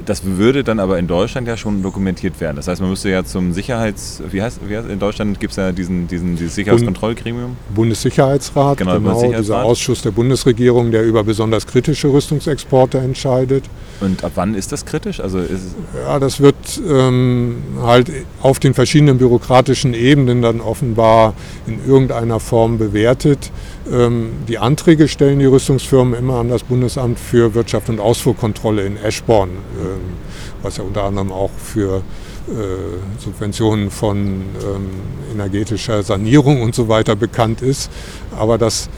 Das 0.04 0.24
würde 0.24 0.62
dann 0.64 0.78
aber 0.78 0.98
in 0.98 1.06
Deutschland 1.06 1.48
ja 1.48 1.56
schon 1.56 1.82
dokumentiert 1.82 2.40
werden. 2.40 2.56
Das 2.56 2.68
heißt, 2.68 2.80
man 2.80 2.90
müsste 2.90 3.10
ja 3.10 3.24
zum 3.24 3.52
Sicherheits... 3.52 4.22
Wie 4.30 4.42
heißt, 4.42 4.60
wie 4.68 4.76
heißt 4.76 4.88
in 4.88 4.98
Deutschland 4.98 5.40
gibt 5.40 5.52
es 5.52 5.56
ja 5.56 5.72
diesen, 5.72 6.06
diesen, 6.08 6.36
dieses 6.36 6.54
Sicherheitskontrollgremium? 6.54 7.56
Bundessicherheitsrat, 7.74 8.78
genau, 8.78 8.94
genau 8.94 9.10
Bundessicherheitsrat. 9.10 9.44
dieser 9.44 9.64
Ausschuss 9.64 10.02
der 10.02 10.10
Bundesregierung, 10.10 10.90
der 10.90 11.04
über 11.04 11.24
besonders 11.24 11.66
kritische 11.66 12.08
Rüstungsexporte 12.08 12.98
entscheidet. 12.98 13.64
Und 14.00 14.22
ab 14.24 14.32
wann 14.34 14.54
ist 14.54 14.72
das 14.72 14.84
kritisch? 14.84 15.20
Also 15.20 15.38
ja, 15.38 16.18
das 16.18 16.40
wird 16.40 16.56
ähm, 16.86 17.56
halt 17.82 18.10
auf 18.42 18.58
den 18.58 18.74
verschiedenen 18.74 19.18
bürokratischen 19.18 19.94
Ebenen 19.94 20.42
dann 20.42 20.60
offenbar 20.60 21.34
in 21.66 21.78
irgendeiner 21.86 22.40
Form 22.40 22.78
bewertet. 22.78 23.50
Ähm, 23.90 24.30
die 24.48 24.58
Anträge 24.58 25.08
stellen 25.08 25.38
die 25.38 25.46
Rüstungsfirmen 25.46 26.14
immer 26.14 26.40
an 26.40 26.48
das 26.48 26.64
Bundesamt 26.64 27.18
für 27.18 27.54
Wirtschaft 27.54 27.88
und 27.88 28.00
Ausfuhrkontrolle 28.00 28.84
in 28.84 28.96
Eschborn, 28.96 29.50
ähm, 29.50 29.85
was 30.62 30.76
ja 30.76 30.84
unter 30.84 31.04
anderem 31.04 31.32
auch 31.32 31.50
für 31.50 32.02
äh, 32.48 33.20
Subventionen 33.22 33.90
von 33.90 34.16
ähm, 34.16 34.90
energetischer 35.32 36.02
Sanierung 36.02 36.62
und 36.62 36.74
so 36.74 36.88
weiter 36.88 37.16
bekannt 37.16 37.62
ist. 37.62 37.90
Aber 38.36 38.58
das 38.58 38.88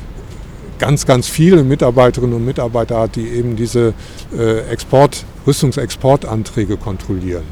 ganz, 0.78 1.06
ganz 1.06 1.28
viele 1.28 1.64
Mitarbeiterinnen 1.64 2.36
und 2.36 2.44
Mitarbeiter 2.44 3.00
hat, 3.00 3.16
die 3.16 3.28
eben 3.28 3.56
diese 3.56 3.94
äh, 4.36 4.60
Export, 4.70 5.24
Rüstungsexportanträge 5.46 6.76
kontrollieren. 6.76 7.44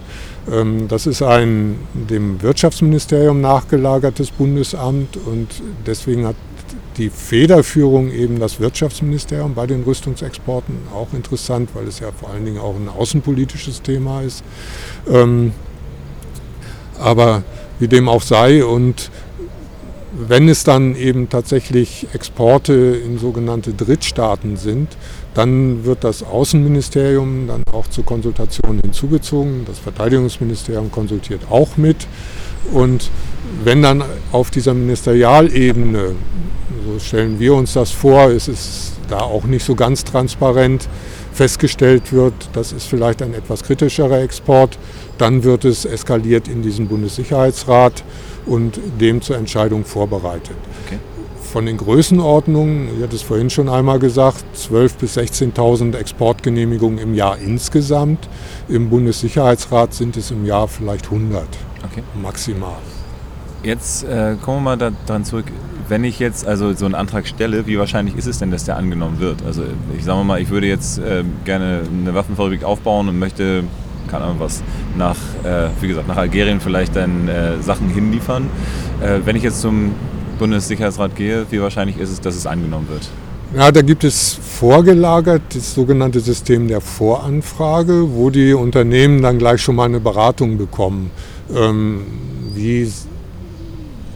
Ähm, 0.52 0.88
das 0.88 1.06
ist 1.06 1.22
ein 1.22 1.78
dem 1.94 2.42
Wirtschaftsministerium 2.42 3.40
nachgelagertes 3.40 4.30
Bundesamt 4.30 5.16
und 5.16 5.48
deswegen 5.86 6.26
hat 6.26 6.36
die 6.96 7.10
Federführung 7.10 8.10
eben 8.10 8.38
das 8.38 8.60
Wirtschaftsministerium 8.60 9.54
bei 9.54 9.66
den 9.66 9.82
Rüstungsexporten 9.82 10.76
auch 10.94 11.12
interessant, 11.12 11.70
weil 11.74 11.86
es 11.86 12.00
ja 12.00 12.08
vor 12.12 12.30
allen 12.30 12.44
Dingen 12.44 12.58
auch 12.58 12.74
ein 12.76 12.88
außenpolitisches 12.88 13.82
Thema 13.82 14.22
ist. 14.22 14.42
Ähm, 15.08 15.52
aber 16.98 17.42
wie 17.78 17.88
dem 17.88 18.08
auch 18.08 18.22
sei 18.22 18.64
und 18.64 19.10
wenn 20.18 20.48
es 20.48 20.64
dann 20.64 20.96
eben 20.96 21.28
tatsächlich 21.28 22.06
Exporte 22.14 22.72
in 22.72 23.18
sogenannte 23.18 23.74
Drittstaaten 23.74 24.56
sind, 24.56 24.96
dann 25.34 25.84
wird 25.84 26.04
das 26.04 26.22
Außenministerium 26.22 27.46
dann 27.46 27.62
auch 27.70 27.86
zur 27.88 28.06
Konsultation 28.06 28.80
hinzugezogen. 28.82 29.66
Das 29.66 29.78
Verteidigungsministerium 29.78 30.90
konsultiert 30.90 31.42
auch 31.50 31.76
mit. 31.76 32.06
Und 32.72 33.10
wenn 33.64 33.82
dann 33.82 34.04
auf 34.32 34.50
dieser 34.50 34.74
Ministerialebene, 34.74 36.14
so 36.84 36.98
stellen 36.98 37.38
wir 37.38 37.54
uns 37.54 37.72
das 37.72 37.90
vor, 37.90 38.30
ist 38.30 38.48
es 38.48 38.92
da 39.08 39.20
auch 39.20 39.44
nicht 39.44 39.64
so 39.64 39.74
ganz 39.74 40.04
transparent, 40.04 40.88
festgestellt 41.32 42.12
wird, 42.12 42.34
das 42.54 42.72
ist 42.72 42.86
vielleicht 42.86 43.22
ein 43.22 43.34
etwas 43.34 43.62
kritischerer 43.62 44.20
Export, 44.20 44.78
dann 45.18 45.44
wird 45.44 45.64
es 45.64 45.84
eskaliert 45.84 46.48
in 46.48 46.62
diesen 46.62 46.88
Bundessicherheitsrat 46.88 48.04
und 48.46 48.80
dem 49.00 49.20
zur 49.20 49.36
Entscheidung 49.36 49.84
vorbereitet. 49.84 50.56
Okay. 50.86 50.98
Von 51.52 51.66
den 51.66 51.76
Größenordnungen, 51.76 52.88
ich 52.96 53.02
hatte 53.02 53.16
es 53.16 53.22
vorhin 53.22 53.50
schon 53.50 53.68
einmal 53.68 53.98
gesagt, 53.98 54.44
12.000 54.56 54.98
bis 54.98 55.16
16.000 55.16 55.96
Exportgenehmigungen 55.96 56.98
im 56.98 57.14
Jahr 57.14 57.38
insgesamt. 57.38 58.28
Im 58.68 58.90
Bundessicherheitsrat 58.90 59.94
sind 59.94 60.16
es 60.16 60.30
im 60.30 60.44
Jahr 60.44 60.68
vielleicht 60.68 61.06
100 61.06 61.44
okay. 61.84 62.02
maximal. 62.20 62.76
Jetzt 63.66 64.04
äh, 64.04 64.37
kommen 64.40 64.58
wir 64.58 64.76
mal 64.76 64.92
daran 65.08 65.25
zurück, 65.25 65.46
wenn 65.88 66.04
ich 66.04 66.20
jetzt 66.20 66.46
also 66.46 66.73
so 66.73 66.85
einen 66.85 66.94
Antrag 66.94 67.26
stelle, 67.26 67.66
wie 67.66 67.76
wahrscheinlich 67.80 68.14
ist 68.14 68.26
es 68.26 68.38
denn, 68.38 68.52
dass 68.52 68.62
der 68.62 68.76
angenommen 68.76 69.18
wird? 69.18 69.42
Also 69.44 69.64
ich 69.99 70.04
sage 70.04 70.23
mal, 70.23 70.40
ich 70.40 70.50
würde 70.50 70.68
jetzt 70.68 71.00
äh, 71.00 71.25
gerne 71.44 71.80
eine 71.90 72.14
Waffenfabrik 72.14 72.62
aufbauen 72.62 73.08
und 73.08 73.18
möchte, 73.18 73.64
keine 74.08 74.23
Ahnung 74.23 74.37
was, 74.38 74.62
nach, 74.96 75.16
äh, 75.42 75.66
wie 75.80 75.88
gesagt, 75.88 76.06
nach 76.06 76.16
Algerien 76.16 76.61
vielleicht 76.61 76.94
dann 76.94 77.26
äh, 77.26 77.61
Sachen 77.61 77.88
hinliefern. 77.88 78.44
Äh, 79.02 79.18
wenn 79.25 79.35
ich 79.35 79.42
jetzt 79.42 79.61
zum 79.62 79.96
Bundessicherheitsrat 80.38 81.16
gehe, 81.16 81.46
wie 81.50 81.61
wahrscheinlich 81.61 81.99
ist 81.99 82.11
es, 82.11 82.20
dass 82.20 82.37
es 82.37 82.46
angenommen 82.46 82.87
wird? 82.88 83.08
Ja, 83.56 83.73
da 83.73 83.82
gibt 83.82 84.04
es 84.04 84.38
vorgelagert 84.61 85.42
das 85.52 85.75
sogenannte 85.75 86.20
System 86.20 86.68
der 86.68 86.80
Voranfrage, 86.80 88.14
wo 88.14 88.30
die 88.30 88.54
Unternehmen 88.54 89.23
dann 89.23 89.38
gleich 89.38 89.61
schon 89.61 89.75
mal 89.75 89.87
eine 89.87 89.99
Beratung 89.99 90.56
bekommen. 90.56 91.11
Ähm, 91.52 92.02
wie 92.54 92.88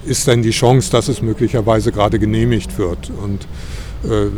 ist 0.05 0.27
denn 0.27 0.43
die 0.43 0.51
Chance, 0.51 0.91
dass 0.91 1.09
es 1.09 1.23
möglicherweise 1.23 1.93
gerade 1.93 2.19
genehmigt 2.19 2.79
wird. 2.79 3.11
Und 3.11 3.47
äh, 4.11 4.29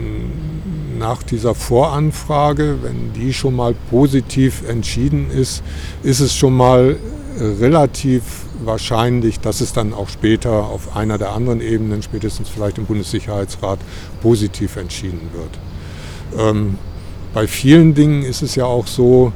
nach 0.99 1.23
dieser 1.23 1.55
Voranfrage, 1.55 2.79
wenn 2.83 3.13
die 3.13 3.33
schon 3.33 3.57
mal 3.57 3.75
positiv 3.91 4.69
entschieden 4.69 5.31
ist, 5.31 5.63
ist 6.03 6.21
es 6.21 6.35
schon 6.35 6.55
mal 6.55 6.97
relativ 7.39 8.23
wahrscheinlich, 8.65 9.41
dass 9.41 9.61
es 9.61 9.73
dann 9.73 9.93
auch 9.93 10.09
später 10.09 10.67
auf 10.67 10.97
einer 10.97 11.19
der 11.19 11.33
anderen 11.33 11.61
Ebenen, 11.61 12.03
spätestens 12.03 12.49
vielleicht 12.49 12.79
im 12.79 12.87
Bundessicherheitsrat, 12.87 13.79
positiv 14.21 14.77
entschieden 14.77 15.31
wird. 15.33 16.41
Ähm, 16.41 16.79
bei 17.35 17.47
vielen 17.47 17.95
Dingen 17.95 18.23
ist 18.23 18.43
es 18.43 18.55
ja 18.55 18.65
auch 18.65 18.87
so, 18.87 19.33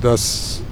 dass 0.00 0.62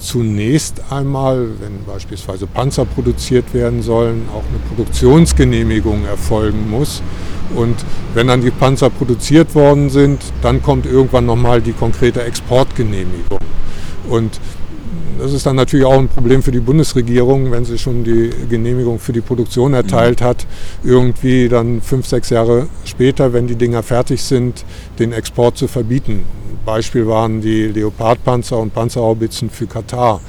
zunächst 0.00 0.82
einmal, 0.90 1.48
wenn 1.60 1.84
beispielsweise 1.86 2.46
Panzer 2.46 2.84
produziert 2.84 3.52
werden 3.54 3.82
sollen, 3.82 4.28
auch 4.34 4.42
eine 4.48 4.58
Produktionsgenehmigung 4.68 6.04
erfolgen 6.06 6.68
muss. 6.70 7.02
Und 7.54 7.76
wenn 8.14 8.28
dann 8.28 8.40
die 8.40 8.50
Panzer 8.50 8.90
produziert 8.90 9.54
worden 9.54 9.90
sind, 9.90 10.22
dann 10.42 10.62
kommt 10.62 10.86
irgendwann 10.86 11.26
nochmal 11.26 11.60
die 11.60 11.72
konkrete 11.72 12.22
Exportgenehmigung. 12.22 13.38
Und 14.08 14.40
das 15.20 15.34
ist 15.34 15.44
dann 15.44 15.56
natürlich 15.56 15.84
auch 15.84 15.98
ein 15.98 16.08
Problem 16.08 16.42
für 16.42 16.50
die 16.50 16.60
Bundesregierung, 16.60 17.50
wenn 17.50 17.66
sie 17.66 17.78
schon 17.78 18.04
die 18.04 18.30
Genehmigung 18.48 18.98
für 18.98 19.12
die 19.12 19.20
Produktion 19.20 19.74
erteilt 19.74 20.22
hat, 20.22 20.46
irgendwie 20.82 21.48
dann 21.48 21.82
fünf, 21.82 22.06
sechs 22.06 22.30
Jahre 22.30 22.68
später, 22.84 23.34
wenn 23.34 23.46
die 23.46 23.56
Dinger 23.56 23.82
fertig 23.82 24.22
sind, 24.22 24.64
den 24.98 25.12
Export 25.12 25.58
zu 25.58 25.68
verbieten. 25.68 26.24
Beispiel 26.70 27.04
waren 27.08 27.40
die 27.40 27.66
Leopardpanzer 27.66 28.56
und 28.56 28.72
Panzerhaubitzen 28.72 29.50
für 29.50 29.66
Katar. 29.66 30.20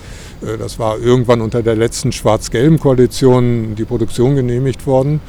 Äh, 0.41 0.57
das 0.57 0.79
war 0.79 0.98
irgendwann 0.98 1.39
unter 1.39 1.62
der 1.62 1.75
letzten 1.75 2.12
schwarz-gelben 2.12 2.79
Koalition 2.79 3.75
die 3.75 3.86
Produktion 3.86 4.36
genehmigt 4.36 4.88
worden. 4.88 5.21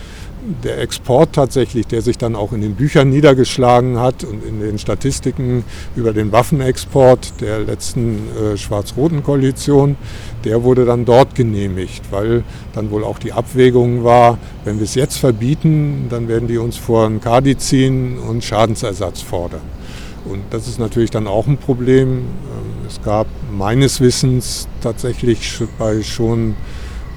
Der 0.64 0.81
Export 0.81 1.35
tatsächlich, 1.35 1.87
der 1.87 2.00
sich 2.00 2.16
dann 2.16 2.35
auch 2.35 2.52
in 2.52 2.62
den 2.62 2.76
Büchern 2.76 3.11
niedergeschlagen 3.11 4.00
hat 4.00 4.25
und 4.25 4.42
in 4.42 4.61
den 4.61 4.78
Statistiken 4.78 5.64
über 5.97 6.14
den 6.14 6.33
Waffenexport 6.33 7.42
der 7.42 7.59
letzten 7.61 8.28
äh, 8.31 8.57
schwarz-roten 8.57 9.23
Koalition, 9.23 9.97
der 10.45 10.62
wurde 10.62 10.87
dann 10.87 11.04
dort 11.04 11.35
genehmigt, 11.35 12.04
weil 12.11 12.42
dann 12.73 12.90
wohl 12.90 13.04
auch 13.04 13.19
die 13.19 13.35
Abwägung 13.35 14.02
war, 14.02 14.38
wenn 14.64 14.78
wir 14.78 14.85
es 14.85 14.95
jetzt 14.95 15.19
verbieten, 15.19 16.07
dann 16.09 16.26
werden 16.26 16.49
die 16.49 16.57
uns 16.57 16.78
vor 16.78 17.04
ein 17.04 17.21
Kadi 17.21 17.59
ziehen 17.59 18.19
und 18.19 18.42
Schadensersatz 18.42 19.21
fordern. 19.21 19.82
Und 20.25 20.43
das 20.50 20.69
ist 20.69 20.79
natürlich 20.79 21.11
dann 21.11 21.26
auch 21.26 21.47
ein 21.47 21.59
Problem. 21.59 22.19
Ähm, 22.19 22.87
es 22.87 23.02
gab 23.02 23.26
meines 23.50 24.00
Wissens 24.00 24.69
tatsächlich 24.81 25.61
bei 25.79 26.02
schon 26.02 26.55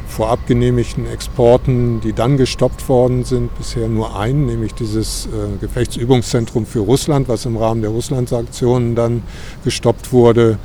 vorab 0.07 0.47
genehmigten 0.47 1.07
Exporten, 1.07 1.99
die 1.99 2.13
dann 2.13 2.37
gestoppt 2.37 2.87
worden 2.87 3.23
sind, 3.25 3.55
bisher 3.57 3.87
nur 3.89 4.17
einen, 4.17 4.45
nämlich 4.45 4.73
dieses 4.73 5.25
äh, 5.25 5.57
Gefechtsübungszentrum 5.59 6.65
für 6.65 6.79
Russland, 6.79 7.27
was 7.27 7.45
im 7.45 7.57
Rahmen 7.57 7.81
der 7.81 7.91
Russland-Sanktionen 7.91 8.95
dann 8.95 9.23
gestoppt 9.63 10.13
wurde. 10.13 10.57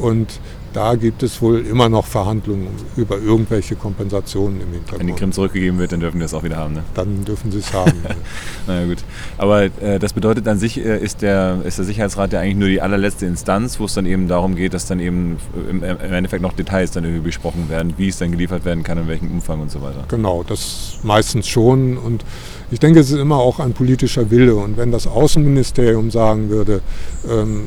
Und 0.00 0.40
da 0.76 0.94
gibt 0.94 1.22
es 1.22 1.40
wohl 1.40 1.64
immer 1.64 1.88
noch 1.88 2.04
Verhandlungen 2.04 2.68
über 2.98 3.18
irgendwelche 3.18 3.76
Kompensationen 3.76 4.60
im 4.60 4.72
Hintergrund. 4.72 5.00
Wenn 5.00 5.06
die 5.06 5.14
Krim 5.14 5.32
zurückgegeben 5.32 5.78
wird, 5.78 5.92
dann 5.92 6.00
dürfen 6.00 6.18
wir 6.18 6.26
es 6.26 6.34
auch 6.34 6.42
wieder 6.42 6.58
haben. 6.58 6.74
Ne? 6.74 6.84
Dann 6.92 7.24
dürfen 7.24 7.50
sie 7.50 7.60
es 7.60 7.72
haben. 7.72 7.94
naja 8.66 8.86
gut. 8.88 8.98
Aber 9.38 9.62
äh, 9.62 9.98
das 9.98 10.12
bedeutet 10.12 10.46
an 10.46 10.58
sich, 10.58 10.78
äh, 10.78 11.02
ist, 11.02 11.22
der, 11.22 11.62
ist 11.64 11.78
der 11.78 11.86
Sicherheitsrat 11.86 12.34
ja 12.34 12.40
eigentlich 12.40 12.56
nur 12.56 12.68
die 12.68 12.82
allerletzte 12.82 13.24
Instanz, 13.24 13.80
wo 13.80 13.86
es 13.86 13.94
dann 13.94 14.04
eben 14.04 14.28
darum 14.28 14.54
geht, 14.54 14.74
dass 14.74 14.84
dann 14.84 15.00
eben 15.00 15.38
im, 15.70 15.82
im 15.82 16.12
Endeffekt 16.12 16.42
noch 16.42 16.52
Details 16.52 16.90
dann 16.90 17.04
irgendwie 17.04 17.24
besprochen 17.24 17.70
werden, 17.70 17.94
wie 17.96 18.08
es 18.08 18.18
dann 18.18 18.30
geliefert 18.30 18.66
werden 18.66 18.82
kann, 18.82 18.98
in 18.98 19.08
welchem 19.08 19.30
Umfang 19.30 19.62
und 19.62 19.70
so 19.70 19.80
weiter. 19.80 20.04
Genau, 20.08 20.44
das 20.46 20.98
meistens 21.02 21.48
schon. 21.48 21.96
Und 21.96 22.22
ich 22.70 22.80
denke, 22.80 23.00
es 23.00 23.10
ist 23.10 23.18
immer 23.18 23.38
auch 23.38 23.60
ein 23.60 23.72
politischer 23.72 24.30
Wille. 24.30 24.56
Und 24.56 24.76
wenn 24.76 24.92
das 24.92 25.06
Außenministerium 25.06 26.10
sagen 26.10 26.50
würde, 26.50 26.82
ähm, 27.26 27.62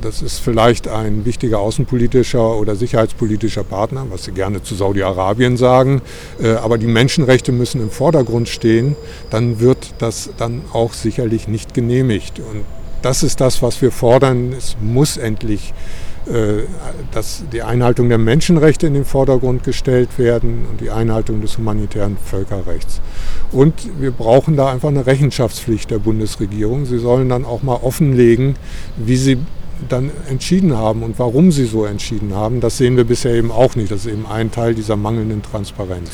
das 0.00 0.22
ist 0.22 0.38
vielleicht 0.38 0.88
ein 0.88 1.26
wichtiger 1.26 1.58
außenpolitischer 1.58 2.45
oder 2.54 2.76
sicherheitspolitischer 2.76 3.64
Partner, 3.64 4.06
was 4.10 4.24
sie 4.24 4.32
gerne 4.32 4.62
zu 4.62 4.74
Saudi-Arabien 4.74 5.56
sagen, 5.56 6.02
äh, 6.40 6.52
aber 6.52 6.78
die 6.78 6.86
Menschenrechte 6.86 7.52
müssen 7.52 7.80
im 7.80 7.90
Vordergrund 7.90 8.48
stehen, 8.48 8.96
dann 9.30 9.60
wird 9.60 9.94
das 9.98 10.30
dann 10.38 10.62
auch 10.72 10.92
sicherlich 10.92 11.48
nicht 11.48 11.74
genehmigt. 11.74 12.38
Und 12.38 12.64
das 13.02 13.22
ist 13.22 13.40
das, 13.40 13.62
was 13.62 13.82
wir 13.82 13.92
fordern. 13.92 14.52
Es 14.56 14.76
muss 14.80 15.16
endlich 15.16 15.74
äh, 16.26 16.64
dass 17.12 17.44
die 17.52 17.62
Einhaltung 17.62 18.08
der 18.08 18.18
Menschenrechte 18.18 18.88
in 18.88 18.94
den 18.94 19.04
Vordergrund 19.04 19.62
gestellt 19.62 20.18
werden 20.18 20.66
und 20.68 20.80
die 20.80 20.90
Einhaltung 20.90 21.40
des 21.40 21.56
humanitären 21.56 22.16
Völkerrechts. 22.16 23.00
Und 23.52 23.74
wir 24.00 24.10
brauchen 24.10 24.56
da 24.56 24.68
einfach 24.68 24.88
eine 24.88 25.06
Rechenschaftspflicht 25.06 25.88
der 25.88 26.00
Bundesregierung. 26.00 26.84
Sie 26.84 26.98
sollen 26.98 27.28
dann 27.28 27.44
auch 27.44 27.62
mal 27.62 27.76
offenlegen, 27.76 28.56
wie 28.96 29.16
sie 29.16 29.38
dann 29.88 30.10
entschieden 30.28 30.76
haben 30.76 31.02
und 31.02 31.18
warum 31.18 31.52
sie 31.52 31.66
so 31.66 31.84
entschieden 31.84 32.34
haben. 32.34 32.60
Das 32.60 32.78
sehen 32.78 32.96
wir 32.96 33.04
bisher 33.04 33.34
eben 33.34 33.50
auch 33.50 33.76
nicht. 33.76 33.90
Das 33.90 34.06
ist 34.06 34.12
eben 34.12 34.26
ein 34.26 34.50
Teil 34.50 34.74
dieser 34.74 34.96
mangelnden 34.96 35.42
Transparenz. 35.42 36.10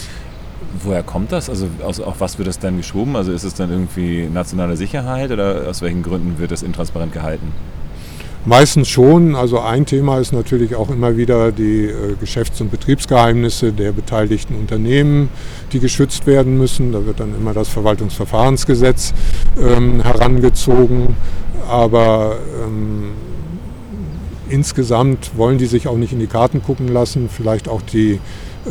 Woher 0.82 1.02
kommt 1.02 1.32
das? 1.32 1.50
Also 1.50 1.66
aus, 1.84 2.00
auf 2.00 2.20
was 2.20 2.38
wird 2.38 2.48
das 2.48 2.58
dann 2.58 2.78
geschoben? 2.78 3.14
Also 3.16 3.32
ist 3.32 3.44
es 3.44 3.54
dann 3.54 3.70
irgendwie 3.70 4.28
nationale 4.32 4.76
Sicherheit 4.76 5.30
oder 5.30 5.68
aus 5.68 5.82
welchen 5.82 6.02
Gründen 6.02 6.38
wird 6.38 6.50
das 6.50 6.62
intransparent 6.62 7.12
gehalten? 7.12 7.52
Meistens 8.44 8.88
schon. 8.88 9.36
Also 9.36 9.60
ein 9.60 9.86
Thema 9.86 10.18
ist 10.18 10.32
natürlich 10.32 10.74
auch 10.74 10.90
immer 10.90 11.16
wieder 11.16 11.52
die 11.52 11.84
äh, 11.84 12.16
Geschäfts- 12.18 12.60
und 12.60 12.72
Betriebsgeheimnisse 12.72 13.72
der 13.72 13.92
beteiligten 13.92 14.56
Unternehmen, 14.56 15.28
die 15.72 15.78
geschützt 15.78 16.26
werden 16.26 16.58
müssen. 16.58 16.90
Da 16.90 17.06
wird 17.06 17.20
dann 17.20 17.36
immer 17.36 17.52
das 17.52 17.68
Verwaltungsverfahrensgesetz 17.68 19.14
ähm, 19.60 20.02
herangezogen. 20.02 21.14
Aber 21.68 22.38
ähm, 22.64 23.12
insgesamt 24.52 25.36
wollen 25.36 25.58
die 25.58 25.66
sich 25.66 25.88
auch 25.88 25.96
nicht 25.96 26.12
in 26.12 26.20
die 26.20 26.26
Karten 26.26 26.62
gucken 26.62 26.88
lassen. 26.88 27.28
Vielleicht 27.28 27.68
auch 27.68 27.80
die 27.82 28.20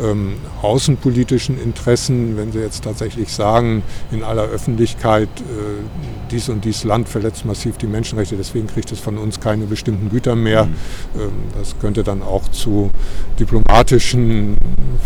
ähm, 0.00 0.34
außenpolitischen 0.62 1.60
Interessen, 1.60 2.36
wenn 2.36 2.52
Sie 2.52 2.60
jetzt 2.60 2.84
tatsächlich 2.84 3.32
sagen, 3.32 3.82
in 4.10 4.22
aller 4.22 4.44
Öffentlichkeit, 4.44 5.28
äh, 5.40 6.30
dies 6.30 6.48
und 6.48 6.64
dies 6.64 6.84
Land 6.84 7.08
verletzt 7.08 7.44
massiv 7.44 7.76
die 7.76 7.86
Menschenrechte, 7.86 8.36
deswegen 8.36 8.66
kriegt 8.66 8.90
es 8.92 9.00
von 9.00 9.18
uns 9.18 9.40
keine 9.40 9.66
bestimmten 9.66 10.08
Güter 10.10 10.34
mehr. 10.34 10.64
Mhm. 10.64 10.70
Ähm, 11.20 11.30
das 11.58 11.78
könnte 11.78 12.02
dann 12.02 12.22
auch 12.22 12.48
zu 12.48 12.90
diplomatischen 13.38 14.56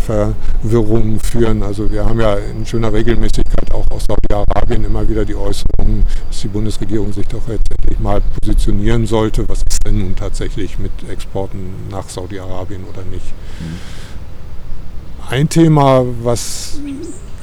Verwirrungen 0.05 1.19
führen. 1.19 1.63
Also 1.63 1.91
wir 1.91 2.05
haben 2.05 2.19
ja 2.19 2.35
in 2.35 2.65
schöner 2.65 2.93
Regelmäßigkeit 2.93 3.71
auch 3.71 3.85
aus 3.89 4.05
Saudi-Arabien 4.07 4.85
immer 4.85 5.07
wieder 5.09 5.25
die 5.25 5.35
Äußerungen, 5.35 6.03
dass 6.27 6.41
die 6.41 6.47
Bundesregierung 6.47 7.11
sich 7.11 7.27
doch 7.27 7.47
jetzt 7.47 7.69
endlich 7.77 7.99
mal 7.99 8.21
positionieren 8.21 9.05
sollte. 9.05 9.47
Was 9.49 9.59
ist 9.59 9.85
denn 9.85 9.99
nun 9.99 10.15
tatsächlich 10.15 10.79
mit 10.79 10.91
Exporten 11.09 11.73
nach 11.91 12.07
Saudi-Arabien 12.07 12.83
oder 12.85 13.03
nicht? 13.03 13.25
Mhm. 13.59 14.06
Ein 15.29 15.49
Thema, 15.49 16.05
was, 16.23 16.79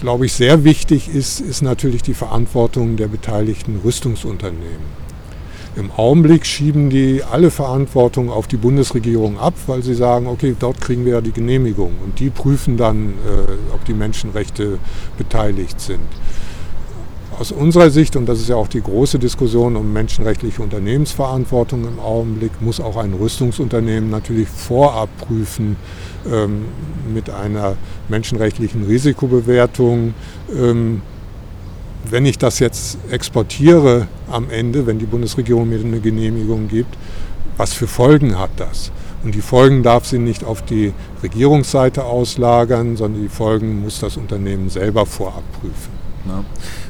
glaube 0.01 0.25
ich, 0.25 0.33
sehr 0.33 0.65
wichtig 0.65 1.15
ist, 1.15 1.41
ist 1.41 1.61
natürlich 1.61 2.01
die 2.01 2.15
Verantwortung 2.15 2.97
der 2.97 3.09
beteiligten 3.09 3.79
Rüstungsunternehmen. 3.85 5.05
Im 5.77 5.91
Augenblick 5.91 6.47
schieben 6.47 6.89
die 6.89 7.23
alle 7.23 7.51
Verantwortung 7.51 8.31
auf 8.31 8.47
die 8.47 8.57
Bundesregierung 8.57 9.39
ab, 9.39 9.53
weil 9.67 9.83
sie 9.83 9.95
sagen, 9.95 10.29
okay, 10.29 10.57
dort 10.59 10.81
kriegen 10.81 11.05
wir 11.05 11.15
ja 11.15 11.21
die 11.21 11.33
Genehmigung 11.33 11.93
und 12.03 12.21
die 12.21 12.31
prüfen 12.31 12.79
dann, 12.79 13.11
äh, 13.11 13.75
ob 13.75 13.85
die 13.85 13.93
Menschenrechte 13.93 14.79
beteiligt 15.19 15.79
sind. 15.79 16.01
Aus 17.39 17.51
unserer 17.51 17.91
Sicht, 17.91 18.15
und 18.17 18.27
das 18.27 18.41
ist 18.41 18.49
ja 18.49 18.57
auch 18.57 18.69
die 18.69 18.81
große 18.81 19.19
Diskussion 19.19 19.77
um 19.77 19.93
menschenrechtliche 19.93 20.63
Unternehmensverantwortung 20.63 21.85
im 21.87 21.99
Augenblick, 21.99 22.53
muss 22.61 22.81
auch 22.81 22.97
ein 22.97 23.13
Rüstungsunternehmen 23.13 24.09
natürlich 24.09 24.49
vorab 24.49 25.09
prüfen 25.19 25.77
ähm, 26.31 26.67
mit 27.13 27.31
einer 27.31 27.77
menschenrechtlichen 28.09 28.85
Risikobewertung. 28.85 30.15
Ähm, 30.55 31.03
wenn 32.09 32.27
ich 32.27 32.39
das 32.39 32.59
jetzt 32.59 32.99
exportiere 33.11 34.07
am 34.31 34.51
Ende, 34.51 34.87
wenn 34.87 34.99
die 34.99 35.07
Bundesregierung 35.07 35.69
mir 35.69 35.81
eine 35.81 36.01
Genehmigung 36.01 36.69
gibt, 36.69 36.97
was 37.57 37.73
für 37.73 37.87
Folgen 37.87 38.39
hat 38.39 38.51
das? 38.59 38.93
Und 39.25 39.35
die 39.35 39.41
Folgen 39.41 39.83
darf 39.83 40.07
sie 40.07 40.19
nicht 40.19 40.45
auf 40.45 40.63
die 40.63 40.93
Regierungsseite 41.23 42.05
auslagern, 42.05 42.97
sondern 42.97 43.23
die 43.23 43.29
Folgen 43.29 43.81
muss 43.81 44.01
das 44.01 44.19
Unternehmen 44.19 44.69
selber 44.69 45.07
vorab 45.07 45.45
prüfen. 45.61 45.93
Ja. 46.27 46.45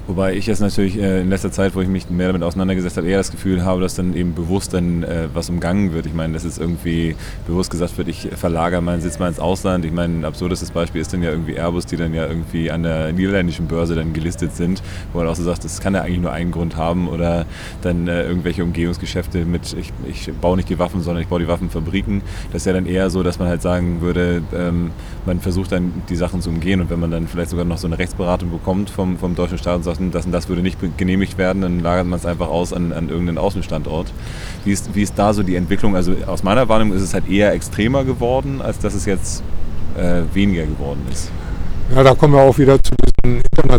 Wobei 0.06 0.34
ich 0.34 0.46
jetzt 0.46 0.60
natürlich 0.60 0.98
äh, 0.98 1.22
in 1.22 1.30
letzter 1.30 1.50
Zeit, 1.50 1.74
wo 1.74 1.80
ich 1.80 1.88
mich 1.88 2.10
mehr 2.10 2.26
damit 2.26 2.42
auseinandergesetzt 2.42 2.98
habe, 2.98 3.08
eher 3.08 3.16
das 3.16 3.30
Gefühl 3.30 3.64
habe, 3.64 3.80
dass 3.80 3.94
dann 3.94 4.14
eben 4.14 4.34
bewusst 4.34 4.74
dann 4.74 5.02
äh, 5.02 5.28
was 5.32 5.48
umgangen 5.48 5.94
wird. 5.94 6.04
Ich 6.04 6.12
meine, 6.12 6.34
dass 6.34 6.44
es 6.44 6.58
irgendwie 6.58 7.16
bewusst 7.46 7.70
gesagt 7.70 7.96
wird, 7.96 8.08
ich 8.08 8.28
verlagere 8.36 8.82
meinen 8.82 9.00
Sitz 9.00 9.18
mal 9.18 9.28
ins 9.28 9.38
Ausland. 9.38 9.86
Ich 9.86 9.92
meine, 9.92 10.20
ein 10.20 10.24
absurdestes 10.26 10.72
Beispiel 10.72 11.00
ist 11.00 11.14
dann 11.14 11.22
ja 11.22 11.30
irgendwie 11.30 11.54
Airbus, 11.54 11.86
die 11.86 11.96
dann 11.96 12.12
ja 12.12 12.26
irgendwie 12.26 12.70
an 12.70 12.82
der 12.82 13.12
niederländischen 13.12 13.66
Börse 13.66 13.94
dann 13.94 14.12
gelistet 14.12 14.54
sind, 14.54 14.82
wo 15.12 15.20
man 15.20 15.28
auch 15.28 15.36
so 15.36 15.42
sagt, 15.42 15.64
das 15.64 15.80
kann 15.80 15.94
ja 15.94 16.02
eigentlich 16.02 16.20
nur 16.20 16.32
einen 16.32 16.50
Grund 16.50 16.76
haben 16.76 17.08
oder 17.08 17.46
dann 17.80 18.06
äh, 18.06 18.24
irgendwelche 18.24 18.62
Umgehungsgeschäfte 18.62 19.46
mit, 19.46 19.72
ich, 19.72 19.90
ich 20.06 20.30
baue 20.34 20.56
nicht 20.56 20.68
die 20.68 20.78
Waffen, 20.78 21.00
sondern 21.00 21.22
ich 21.22 21.28
baue 21.28 21.40
die 21.40 21.48
Waffenfabriken. 21.48 22.20
Das 22.52 22.62
ist 22.62 22.66
ja 22.66 22.74
dann 22.74 22.84
eher 22.84 23.08
so, 23.08 23.22
dass 23.22 23.38
man 23.38 23.48
halt 23.48 23.62
sagen 23.62 24.02
würde, 24.02 24.42
ähm, 24.54 24.90
man 25.24 25.40
versucht 25.40 25.72
dann 25.72 26.02
die 26.10 26.16
Sachen 26.16 26.42
zu 26.42 26.50
umgehen 26.50 26.82
und 26.82 26.90
wenn 26.90 27.00
man 27.00 27.10
dann 27.10 27.26
vielleicht 27.26 27.50
sogar 27.50 27.64
noch 27.64 27.78
so 27.78 27.86
eine 27.86 27.98
Rechtsberatung 27.98 28.50
bekommt 28.50 28.90
vom, 28.90 29.16
vom 29.16 29.34
deutschen 29.34 29.56
Staat 29.56 29.76
und 29.76 29.82
sagt, 29.82 29.93
hm, 29.98 30.10
das 30.10 30.26
und 30.26 30.32
das 30.32 30.48
würde 30.48 30.62
nicht 30.62 30.78
genehmigt 30.96 31.38
werden, 31.38 31.62
dann 31.62 31.80
lagert 31.80 32.06
man 32.06 32.18
es 32.18 32.26
einfach 32.26 32.48
aus 32.48 32.72
an, 32.72 32.92
an 32.92 33.08
irgendeinen 33.08 33.38
Außenstandort. 33.38 34.12
Wie 34.64 34.72
ist, 34.72 34.94
wie 34.94 35.02
ist 35.02 35.18
da 35.18 35.32
so 35.32 35.42
die 35.42 35.56
Entwicklung? 35.56 35.96
Also 35.96 36.14
aus 36.26 36.42
meiner 36.42 36.68
Wahrnehmung 36.68 36.96
ist 36.96 37.02
es 37.02 37.14
halt 37.14 37.28
eher 37.28 37.52
extremer 37.52 38.04
geworden, 38.04 38.60
als 38.62 38.78
dass 38.78 38.94
es 38.94 39.06
jetzt 39.06 39.42
äh, 39.96 40.22
weniger 40.32 40.64
geworden 40.64 41.02
ist. 41.10 41.30
Ja, 41.94 42.02
da 42.02 42.14
kommen 42.14 42.34
wir 42.34 42.42
auch 42.42 42.58
wieder 42.58 42.82
zu 42.82 42.92
diesen 42.94 43.36
internationalen 43.36 43.78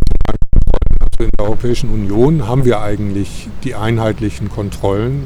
Kontrollen. 0.52 1.02
Also 1.02 1.24
in 1.24 1.30
der 1.38 1.46
Europäischen 1.46 1.90
Union 1.90 2.48
haben 2.48 2.66
wir 2.66 2.82
eigentlich 2.82 3.50
die 3.64 3.76
einheitlichen 3.76 4.50
Kontrollen 4.50 5.24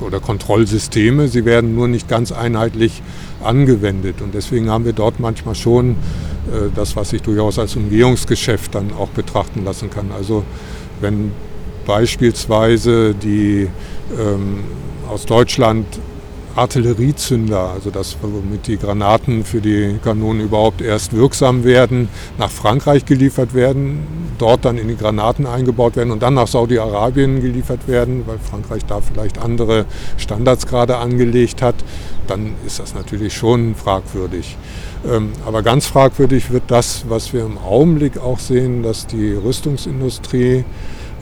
oder 0.00 0.20
Kontrollsysteme. 0.20 1.28
Sie 1.28 1.44
werden 1.44 1.74
nur 1.74 1.88
nicht 1.88 2.08
ganz 2.08 2.32
einheitlich 2.32 3.02
angewendet. 3.42 4.20
Und 4.20 4.34
deswegen 4.34 4.70
haben 4.70 4.84
wir 4.84 4.92
dort 4.92 5.20
manchmal 5.20 5.54
schon 5.54 5.92
äh, 5.92 6.70
das, 6.74 6.96
was 6.96 7.10
sich 7.10 7.22
durchaus 7.22 7.58
als 7.58 7.76
Umgehungsgeschäft 7.76 8.74
dann 8.74 8.92
auch 8.92 9.08
betrachten 9.08 9.64
lassen 9.64 9.90
kann. 9.90 10.10
Also 10.12 10.44
wenn 11.00 11.32
beispielsweise 11.86 13.14
die 13.14 13.68
ähm, 14.18 14.64
aus 15.08 15.26
Deutschland 15.26 15.86
Artilleriezünder, 16.58 17.70
also 17.70 17.90
das, 17.90 18.16
womit 18.20 18.66
die 18.66 18.78
Granaten 18.78 19.44
für 19.44 19.60
die 19.60 19.98
Kanonen 20.02 20.42
überhaupt 20.42 20.80
erst 20.80 21.14
wirksam 21.14 21.62
werden, 21.62 22.08
nach 22.36 22.50
Frankreich 22.50 23.04
geliefert 23.04 23.54
werden, 23.54 24.34
dort 24.38 24.64
dann 24.64 24.76
in 24.76 24.88
die 24.88 24.96
Granaten 24.96 25.46
eingebaut 25.46 25.94
werden 25.94 26.10
und 26.10 26.22
dann 26.22 26.34
nach 26.34 26.48
Saudi-Arabien 26.48 27.40
geliefert 27.40 27.86
werden, 27.86 28.24
weil 28.26 28.38
Frankreich 28.38 28.84
da 28.86 29.00
vielleicht 29.00 29.38
andere 29.38 29.86
Standards 30.16 30.66
gerade 30.66 30.96
angelegt 30.96 31.62
hat, 31.62 31.76
dann 32.26 32.54
ist 32.66 32.80
das 32.80 32.94
natürlich 32.94 33.34
schon 33.34 33.76
fragwürdig. 33.76 34.56
Ähm, 35.08 35.30
aber 35.46 35.62
ganz 35.62 35.86
fragwürdig 35.86 36.50
wird 36.50 36.64
das, 36.66 37.04
was 37.08 37.32
wir 37.32 37.44
im 37.44 37.56
Augenblick 37.58 38.18
auch 38.18 38.40
sehen, 38.40 38.82
dass 38.82 39.06
die 39.06 39.32
Rüstungsindustrie 39.32 40.64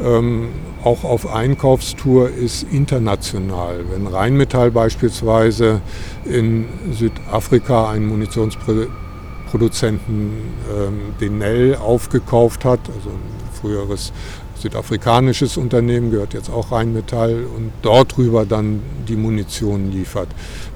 ähm, 0.03 0.49
auch 0.85 1.05
auf 1.05 1.33
Einkaufstour 1.33 2.29
ist 2.31 2.67
international. 2.71 3.85
Wenn 3.91 4.07
Rheinmetall 4.07 4.71
beispielsweise 4.71 5.81
in 6.25 6.67
Südafrika 6.93 7.91
einen 7.91 8.07
Munitionsproduzenten 8.07 10.31
ähm, 10.71 11.15
den 11.21 11.39
Nell 11.39 11.75
aufgekauft 11.77 12.65
hat, 12.65 12.81
also 12.89 13.11
ein 13.11 13.21
früheres 13.61 14.13
südafrikanisches 14.59 15.57
Unternehmen, 15.57 16.11
gehört 16.11 16.35
jetzt 16.35 16.51
auch 16.51 16.73
Rheinmetall 16.73 17.45
und 17.57 17.71
dort 17.83 18.17
drüber 18.17 18.45
dann 18.47 18.81
die 19.09 19.17
Munition 19.17 19.93
liefert, 19.93 20.29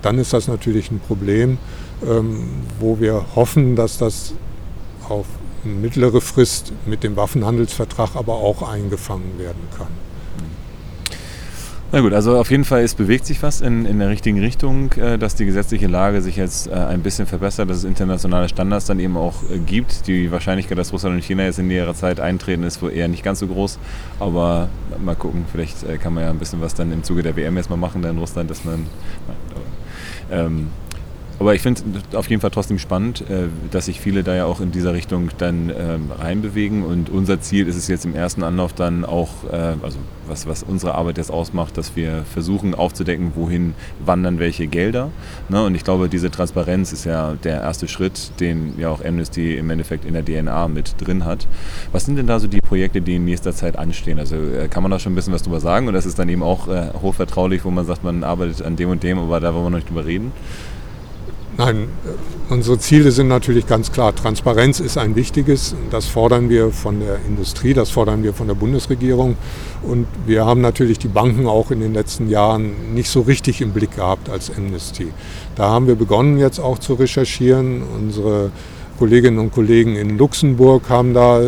dann 0.02 0.18
ist 0.18 0.32
das 0.32 0.48
natürlich 0.48 0.90
ein 0.90 1.00
Problem, 1.00 1.58
ähm, 2.06 2.48
wo 2.78 3.00
wir 3.00 3.24
hoffen, 3.34 3.76
dass 3.76 3.98
das 3.98 4.34
auf 5.08 5.26
mittlere 5.64 6.20
Frist 6.20 6.72
mit 6.86 7.02
dem 7.02 7.16
Waffenhandelsvertrag 7.16 8.16
aber 8.16 8.34
auch 8.34 8.62
eingefangen 8.62 9.38
werden 9.38 9.68
kann. 9.76 9.88
Na 11.92 12.00
gut, 12.00 12.12
also 12.12 12.38
auf 12.38 12.52
jeden 12.52 12.64
Fall, 12.64 12.82
es 12.82 12.94
bewegt 12.94 13.26
sich 13.26 13.42
was 13.42 13.60
in, 13.60 13.84
in 13.84 13.98
der 13.98 14.10
richtigen 14.10 14.38
Richtung, 14.38 14.92
äh, 14.92 15.18
dass 15.18 15.34
die 15.34 15.44
gesetzliche 15.44 15.88
Lage 15.88 16.22
sich 16.22 16.36
jetzt 16.36 16.68
äh, 16.68 16.70
ein 16.70 17.02
bisschen 17.02 17.26
verbessert, 17.26 17.68
dass 17.68 17.78
es 17.78 17.84
internationale 17.84 18.48
Standards 18.48 18.86
dann 18.86 19.00
eben 19.00 19.16
auch 19.16 19.42
äh, 19.50 19.58
gibt. 19.58 20.06
Die 20.06 20.30
Wahrscheinlichkeit, 20.30 20.78
dass 20.78 20.92
Russland 20.92 21.16
und 21.16 21.24
China 21.24 21.42
jetzt 21.42 21.58
in 21.58 21.66
näherer 21.66 21.94
Zeit 21.94 22.20
eintreten, 22.20 22.62
ist 22.62 22.80
wohl 22.80 22.92
eher 22.92 23.08
nicht 23.08 23.24
ganz 23.24 23.40
so 23.40 23.48
groß. 23.48 23.80
Aber 24.20 24.68
mal 25.04 25.16
gucken, 25.16 25.46
vielleicht 25.50 25.78
kann 26.00 26.14
man 26.14 26.22
ja 26.22 26.30
ein 26.30 26.38
bisschen 26.38 26.60
was 26.60 26.74
dann 26.74 26.92
im 26.92 27.02
Zuge 27.02 27.24
der 27.24 27.34
WM 27.34 27.56
jetzt 27.56 27.70
mal 27.70 27.76
machen, 27.76 28.02
da 28.02 28.10
in 28.10 28.18
Russland, 28.18 28.50
dass 28.50 28.64
man. 28.64 28.86
Ähm, 30.30 30.68
aber 31.40 31.54
ich 31.54 31.62
finde 31.62 31.80
es 32.10 32.14
auf 32.14 32.28
jeden 32.28 32.42
Fall 32.42 32.50
trotzdem 32.50 32.78
spannend, 32.78 33.22
äh, 33.22 33.48
dass 33.70 33.86
sich 33.86 33.98
viele 33.98 34.22
da 34.22 34.36
ja 34.36 34.44
auch 34.44 34.60
in 34.60 34.72
dieser 34.72 34.92
Richtung 34.92 35.30
dann 35.38 35.70
ähm, 35.70 36.10
reinbewegen. 36.16 36.84
Und 36.84 37.08
unser 37.08 37.40
Ziel 37.40 37.66
ist 37.66 37.76
es 37.76 37.88
jetzt 37.88 38.04
im 38.04 38.14
ersten 38.14 38.42
Anlauf 38.42 38.74
dann 38.74 39.06
auch, 39.06 39.30
äh, 39.50 39.72
also 39.82 39.98
was, 40.28 40.46
was 40.46 40.62
unsere 40.62 40.96
Arbeit 40.96 41.16
jetzt 41.16 41.30
ausmacht, 41.30 41.78
dass 41.78 41.96
wir 41.96 42.24
versuchen 42.30 42.74
aufzudecken, 42.74 43.32
wohin 43.36 43.72
wandern 44.04 44.38
welche 44.38 44.66
Gelder. 44.66 45.10
Ne? 45.48 45.64
Und 45.64 45.74
ich 45.74 45.82
glaube, 45.82 46.10
diese 46.10 46.30
Transparenz 46.30 46.92
ist 46.92 47.06
ja 47.06 47.32
der 47.42 47.62
erste 47.62 47.88
Schritt, 47.88 48.32
den 48.38 48.78
ja 48.78 48.90
auch 48.90 49.02
Amnesty 49.02 49.56
im 49.56 49.70
Endeffekt 49.70 50.04
in 50.04 50.12
der 50.12 50.24
DNA 50.24 50.68
mit 50.68 50.94
drin 50.98 51.24
hat. 51.24 51.48
Was 51.90 52.04
sind 52.04 52.16
denn 52.16 52.26
da 52.26 52.38
so 52.38 52.48
die 52.48 52.60
Projekte, 52.60 53.00
die 53.00 53.14
in 53.14 53.24
nächster 53.24 53.54
Zeit 53.54 53.78
anstehen? 53.78 54.18
Also 54.18 54.36
äh, 54.36 54.68
kann 54.68 54.82
man 54.82 54.92
da 54.92 54.98
schon 54.98 55.12
ein 55.12 55.16
bisschen 55.16 55.32
was 55.32 55.42
drüber 55.42 55.60
sagen? 55.60 55.88
Und 55.88 55.94
das 55.94 56.04
ist 56.04 56.18
dann 56.18 56.28
eben 56.28 56.42
auch 56.42 56.68
hochvertraulich, 57.00 57.64
wo 57.64 57.70
man 57.70 57.86
sagt, 57.86 58.04
man 58.04 58.24
arbeitet 58.24 58.60
an 58.60 58.76
dem 58.76 58.90
und 58.90 59.02
dem, 59.02 59.18
aber 59.18 59.40
da 59.40 59.54
wollen 59.54 59.64
wir 59.64 59.70
noch 59.70 59.78
nicht 59.78 59.88
drüber 59.88 60.04
reden? 60.04 60.32
Nein, 61.56 61.88
unsere 62.48 62.78
Ziele 62.78 63.10
sind 63.10 63.28
natürlich 63.28 63.66
ganz 63.66 63.92
klar. 63.92 64.14
Transparenz 64.14 64.80
ist 64.80 64.96
ein 64.96 65.16
wichtiges. 65.16 65.74
Das 65.90 66.06
fordern 66.06 66.48
wir 66.48 66.70
von 66.70 67.00
der 67.00 67.18
Industrie, 67.26 67.74
das 67.74 67.90
fordern 67.90 68.22
wir 68.22 68.32
von 68.32 68.46
der 68.46 68.54
Bundesregierung. 68.54 69.36
Und 69.82 70.06
wir 70.26 70.46
haben 70.46 70.60
natürlich 70.60 70.98
die 70.98 71.08
Banken 71.08 71.46
auch 71.46 71.70
in 71.70 71.80
den 71.80 71.92
letzten 71.92 72.28
Jahren 72.28 72.94
nicht 72.94 73.10
so 73.10 73.22
richtig 73.22 73.60
im 73.60 73.72
Blick 73.72 73.96
gehabt 73.96 74.30
als 74.30 74.50
Amnesty. 74.56 75.08
Da 75.56 75.68
haben 75.68 75.86
wir 75.86 75.96
begonnen 75.96 76.38
jetzt 76.38 76.60
auch 76.60 76.78
zu 76.78 76.94
recherchieren. 76.94 77.82
Unsere 77.82 78.52
Kolleginnen 78.98 79.38
und 79.38 79.52
Kollegen 79.52 79.96
in 79.96 80.16
Luxemburg 80.18 80.88
haben 80.88 81.14
da 81.14 81.40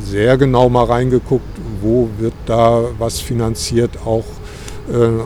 sehr 0.00 0.36
genau 0.36 0.68
mal 0.68 0.84
reingeguckt, 0.84 1.44
wo 1.80 2.08
wird 2.18 2.34
da 2.46 2.82
was 2.98 3.20
finanziert, 3.20 3.98
auch 4.04 4.24
äh, 4.24 4.43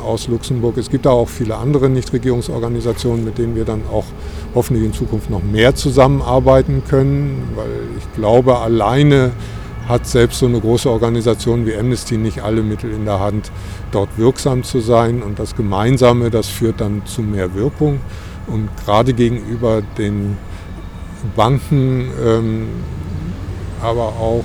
aus 0.05 0.29
Luxemburg. 0.29 0.77
Es 0.77 0.89
gibt 0.89 1.07
da 1.07 1.11
auch 1.11 1.29
viele 1.29 1.57
andere 1.57 1.89
Nichtregierungsorganisationen, 1.89 3.25
mit 3.25 3.39
denen 3.39 3.57
wir 3.57 3.65
dann 3.65 3.83
auch 3.91 4.05
hoffentlich 4.55 4.85
in 4.85 4.93
Zukunft 4.93 5.31
noch 5.31 5.43
mehr 5.43 5.75
zusammenarbeiten 5.75 6.83
können, 6.89 7.49
weil 7.57 7.71
ich 7.99 8.13
glaube, 8.15 8.59
alleine 8.59 9.33
hat 9.89 10.07
selbst 10.07 10.39
so 10.41 10.47
eine 10.47 10.61
große 10.61 10.89
Organisation 10.89 11.67
wie 11.67 11.75
Amnesty 11.75 12.19
nicht 12.19 12.43
alle 12.43 12.63
Mittel 12.63 12.93
in 12.93 13.07
der 13.07 13.21
Hand, 13.21 13.51
dort 13.91 14.11
wirksam 14.19 14.63
zu 14.63 14.81
sein. 14.81 15.23
Und 15.23 15.39
das 15.39 15.57
Gemeinsame, 15.57 16.31
das 16.31 16.47
führt 16.47 16.81
dann 16.81 17.03
zu 17.07 17.23
mehr 17.23 17.55
Wirkung. 17.55 18.01
Und 18.47 18.69
gerade 18.85 19.15
gegenüber 19.15 19.83
den 19.97 20.37
Banken, 21.35 22.11
ähm, 22.25 22.69
aber 23.83 24.09
auch 24.09 24.45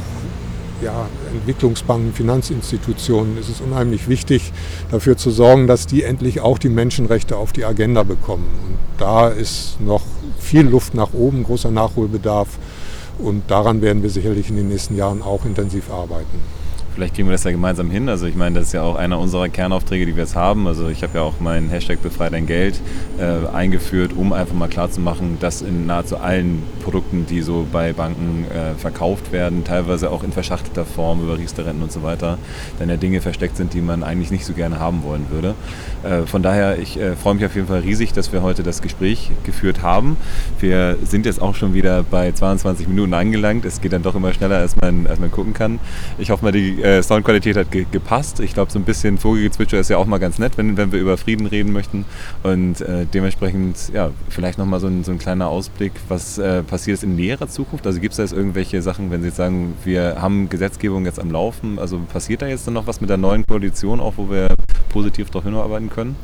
ja, 0.84 1.08
Entwicklungsbanken, 1.34 2.13
Finanzinstitutionen 2.13 3.38
ist 3.38 3.50
es 3.50 3.62
unheimlich 3.62 4.08
wichtig, 4.08 4.52
dafür 4.91 5.17
zu 5.17 5.32
sorgen, 5.32 5.67
dass 5.67 5.88
die 5.88 6.04
endlich 6.04 6.41
auch 6.41 6.58
die 6.60 6.69
Menschenrechte 6.69 7.38
auf 7.38 7.54
die 7.54 7.65
Agenda 7.65 8.04
bekommen. 8.04 8.48
Und 8.67 8.78
da 8.98 9.30
ist 9.30 9.80
noch 9.80 10.04
viel 10.39 10.67
Luft 10.67 10.93
nach 10.93 11.13
oben, 11.13 11.43
großer 11.43 11.72
Nachholbedarf. 11.72 12.50
Und 13.19 13.50
daran 13.50 13.82
werden 13.82 14.04
wir 14.04 14.10
sicherlich 14.10 14.50
in 14.50 14.56
den 14.56 14.69
nächsten 14.69 14.96
Jahren 14.96 15.22
auch 15.22 15.46
intensiv 15.46 15.89
arbeiten. 15.89 16.62
Vielleicht 16.95 17.15
kriegen 17.15 17.27
wir 17.27 17.32
das 17.32 17.43
ja 17.43 17.51
gemeinsam 17.51 17.89
hin. 17.89 18.08
Also 18.08 18.27
ich 18.27 18.36
meine, 18.36 18.60
das 18.60 18.67
ist 18.67 18.73
ja 18.73 18.84
auch 18.84 18.95
einer 18.95 19.17
unserer 19.19 19.49
Kernaufträge, 19.49 20.06
die 20.06 20.15
wir 20.15 20.23
jetzt 20.23 20.36
haben. 20.36 20.67
Also 20.67 20.89
ich 20.89 21.01
habe 21.01 21.17
ja 21.17 21.23
auch 21.23 21.39
meinen 21.39 21.69
Hashtag 21.69 22.03
Befrei 22.03 22.29
dein 22.29 22.45
Geld 22.45 22.79
äh, 23.17 23.47
eingeführt, 23.51 24.13
um 24.15 24.32
einfach 24.32 24.53
mal 24.53 24.67
klarzumachen, 24.67 25.38
dass 25.39 25.63
in 25.63 25.88
nahezu 25.88 26.17
allen 26.17 26.62
Produkten, 26.84 27.25
die 27.25 27.41
so 27.41 27.65
bei 27.71 27.93
Banken 27.93 28.45
äh, 28.45 28.75
verkauft 28.79 29.32
werden, 29.32 29.63
teilweise 29.63 30.12
auch 30.12 30.23
in 30.23 30.32
verschachtelter 30.32 30.86
Form 30.86 31.23
über 31.23 31.39
Riester-Renten 31.39 31.82
und 31.82 31.91
so 31.91 32.03
weiter, 32.03 32.38
dann 32.77 32.89
ja 32.89 32.97
Dinge 32.97 33.21
versteckt 33.21 33.58
sind, 33.58 33.73
die 33.73 33.82
man 33.82 34.03
eigentlich 34.03 34.29
nicht 34.29 34.45
so 34.45 34.53
gerne 34.53 34.79
haben 34.79 35.01
wollen 35.03 35.25
würde. 35.32 35.56
Äh, 36.03 36.27
von 36.27 36.43
daher, 36.43 36.77
ich 36.77 36.99
äh, 36.99 37.15
freue 37.15 37.34
mich 37.36 37.45
auf 37.45 37.56
jeden 37.56 37.67
Fall 37.67 37.79
riesig, 37.79 38.13
dass 38.13 38.32
wir 38.32 38.43
heute 38.43 38.62
das 38.62 38.84
Gespräch 38.84 39.32
geführt 39.43 39.82
haben. 39.82 40.17
Wir 40.60 40.97
sind 41.03 41.25
jetzt 41.25 41.41
auch 41.41 41.56
schon 41.56 41.73
wieder 41.73 42.03
bei 42.03 42.32
22 42.32 42.88
Minuten 42.88 43.15
angelangt. 43.15 43.65
Es 43.65 43.82
geht 43.82 43.93
dann 43.93 44.03
doch 44.03 44.13
immer 44.13 44.32
schneller, 44.34 44.58
als 44.58 44.75
man, 44.75 45.08
als 45.08 45.19
man 45.19 45.32
gucken 45.32 45.53
kann. 45.53 45.79
Ich 46.19 46.29
hoffe 46.29 46.45
mal, 46.45 46.51
die 46.51 46.83
äh, 46.84 47.02
Soundqualität 47.02 47.56
hat 47.56 47.72
ge 47.72 47.86
gepasst. 47.91 48.39
Ich 48.39 48.54
glaube, 48.54 48.72
so 48.72 48.78
ein 48.78 48.84
bisschen 48.84 49.17
Vogelgezwitscher 49.17 49.80
ist 49.80 49.89
ja 49.89 49.98
auch 49.98 50.06
mal 50.06 50.17
ganz 50.17 50.38
nett, 50.38 50.58
wenn, 50.58 50.78
wenn 50.78 50.91
wir 50.91 51.00
über 51.00 51.17
Frieden 51.17 51.48
reden 51.48 51.72
möchten. 51.72 52.06
Und 52.43 52.82
äh, 52.82 53.06
dementsprechend, 53.06 53.91
ja, 53.93 54.12
vielleicht 54.30 54.58
nochmal 54.58 54.80
so 54.80 54.88
ein, 54.88 55.04
so 55.04 55.12
ein 55.12 55.17
kleiner 55.17 55.48
Ausblick, 55.48 55.93
was 56.10 56.38
äh, 56.38 56.62
passiert 56.62 56.96
ist 56.96 57.04
in 57.04 57.15
näherer 57.15 57.48
Zukunft? 57.48 57.88
Also 57.88 58.00
gibt 58.00 58.12
es 58.12 58.17
da 58.17 58.24
jetzt 58.24 58.34
irgendwelche 58.34 58.82
Sachen, 58.82 59.12
wenn 59.12 59.22
Sie 59.22 59.28
jetzt 59.28 59.38
sagen, 59.38 59.76
wir 59.84 60.17
haben 60.19 60.50
Gesetzgebung 60.50 61.06
jetzt 61.06 61.19
am 61.19 61.32
Laufen, 61.32 61.80
also 61.80 62.00
passiert 62.12 62.41
da 62.41 62.48
jetzt 62.48 62.67
dann 62.67 62.74
noch 62.74 62.86
was 62.86 63.00
mit 63.00 63.10
der 63.10 63.17
neuen 63.17 63.46
Koalition, 63.46 64.00
auch 64.00 64.13
wo 64.17 64.30
wir 64.30 64.50
positiv 64.89 65.30
darauf 65.30 65.46
hinarbeiten 65.46 65.89
können? 65.89 66.15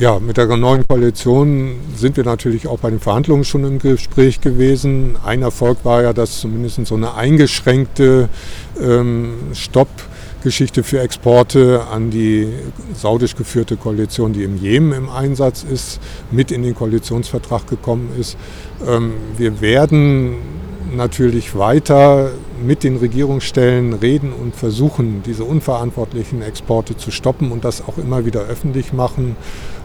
Ja, 0.00 0.18
mit 0.18 0.38
der 0.38 0.46
neuen 0.56 0.88
Koalition 0.88 1.76
sind 1.94 2.16
wir 2.16 2.24
natürlich 2.24 2.66
auch 2.66 2.78
bei 2.78 2.88
den 2.88 3.00
Verhandlungen 3.00 3.44
schon 3.44 3.64
im 3.64 3.78
Gespräch 3.78 4.40
gewesen. 4.40 5.16
Ein 5.22 5.42
Erfolg 5.42 5.84
war 5.84 6.00
ja, 6.00 6.14
dass 6.14 6.40
zumindest 6.40 6.86
so 6.86 6.94
eine 6.94 7.12
eingeschränkte 7.16 8.30
ähm, 8.80 9.34
Stoppgeschichte 9.52 10.84
für 10.84 11.00
Exporte 11.00 11.82
an 11.92 12.08
die 12.08 12.48
saudisch 12.94 13.36
geführte 13.36 13.76
Koalition, 13.76 14.32
die 14.32 14.42
im 14.42 14.56
Jemen 14.56 14.94
im 14.94 15.10
Einsatz 15.10 15.64
ist, 15.70 16.00
mit 16.30 16.50
in 16.50 16.62
den 16.62 16.74
Koalitionsvertrag 16.74 17.66
gekommen 17.66 18.08
ist. 18.18 18.38
Ähm, 18.88 19.12
wir 19.36 19.60
werden 19.60 20.36
natürlich 20.96 21.58
weiter 21.58 22.30
mit 22.64 22.84
den 22.84 22.96
Regierungsstellen 22.96 23.94
reden 23.94 24.32
und 24.32 24.54
versuchen, 24.54 25.22
diese 25.24 25.44
unverantwortlichen 25.44 26.42
Exporte 26.42 26.96
zu 26.96 27.10
stoppen 27.10 27.52
und 27.52 27.64
das 27.64 27.86
auch 27.86 27.98
immer 27.98 28.26
wieder 28.26 28.40
öffentlich 28.42 28.92
machen. 28.92 29.36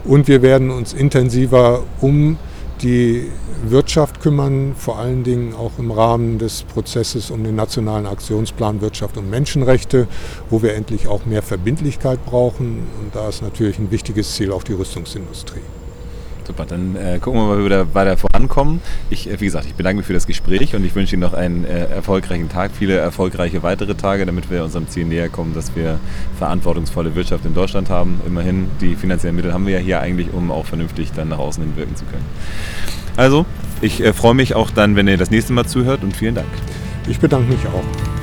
Und 0.04 0.28
wir 0.28 0.42
werden 0.42 0.70
uns 0.70 0.92
intensiver 0.92 1.82
um 2.00 2.38
die 2.82 3.30
Wirtschaft 3.64 4.20
kümmern, 4.20 4.74
vor 4.76 4.98
allen 4.98 5.24
Dingen 5.24 5.54
auch 5.54 5.78
im 5.78 5.90
Rahmen 5.90 6.38
des 6.38 6.62
Prozesses 6.62 7.30
um 7.30 7.42
den 7.42 7.56
nationalen 7.56 8.06
Aktionsplan 8.06 8.80
Wirtschaft 8.80 9.16
und 9.16 9.30
Menschenrechte, 9.30 10.06
wo 10.50 10.62
wir 10.62 10.74
endlich 10.74 11.08
auch 11.08 11.24
mehr 11.24 11.42
Verbindlichkeit 11.42 12.24
brauchen. 12.26 12.86
Und 13.00 13.14
da 13.14 13.28
ist 13.28 13.42
natürlich 13.42 13.78
ein 13.78 13.90
wichtiges 13.90 14.34
Ziel 14.34 14.52
auch 14.52 14.62
die 14.62 14.74
Rüstungsindustrie. 14.74 15.62
Super, 16.46 16.64
dann 16.64 16.94
äh, 16.94 17.18
gucken 17.18 17.40
wir 17.40 17.46
mal, 17.46 17.58
wie 17.58 17.64
wir 17.64 17.70
da 17.70 17.94
weiter 17.94 18.16
vorankommen. 18.16 18.80
Ich, 19.10 19.28
äh, 19.28 19.40
wie 19.40 19.46
gesagt, 19.46 19.66
ich 19.66 19.74
bedanke 19.74 19.96
mich 19.96 20.06
für 20.06 20.12
das 20.12 20.28
Gespräch 20.28 20.76
und 20.76 20.84
ich 20.84 20.94
wünsche 20.94 21.16
Ihnen 21.16 21.22
noch 21.22 21.32
einen 21.32 21.64
äh, 21.64 21.86
erfolgreichen 21.86 22.48
Tag, 22.48 22.70
viele 22.78 22.96
erfolgreiche 22.96 23.64
weitere 23.64 23.96
Tage, 23.96 24.26
damit 24.26 24.48
wir 24.48 24.62
unserem 24.62 24.88
Ziel 24.88 25.06
näher 25.06 25.28
kommen, 25.28 25.54
dass 25.54 25.74
wir 25.74 25.98
verantwortungsvolle 26.38 27.16
Wirtschaft 27.16 27.44
in 27.46 27.54
Deutschland 27.54 27.90
haben. 27.90 28.20
Immerhin, 28.26 28.68
die 28.80 28.94
finanziellen 28.94 29.34
Mittel 29.34 29.52
haben 29.52 29.66
wir 29.66 29.74
ja 29.74 29.80
hier 29.80 30.00
eigentlich, 30.00 30.32
um 30.32 30.52
auch 30.52 30.66
vernünftig 30.66 31.10
dann 31.16 31.30
nach 31.30 31.38
außen 31.38 31.64
hin 31.64 31.72
wirken 31.74 31.96
zu 31.96 32.04
können. 32.04 32.24
Also, 33.16 33.44
ich 33.80 34.00
äh, 34.00 34.12
freue 34.12 34.34
mich 34.34 34.54
auch 34.54 34.70
dann, 34.70 34.94
wenn 34.94 35.08
ihr 35.08 35.16
das 35.16 35.32
nächste 35.32 35.52
Mal 35.52 35.66
zuhört 35.66 36.04
und 36.04 36.14
vielen 36.14 36.36
Dank. 36.36 36.48
Ich 37.08 37.18
bedanke 37.18 37.50
mich 37.50 37.66
auch. 37.66 38.15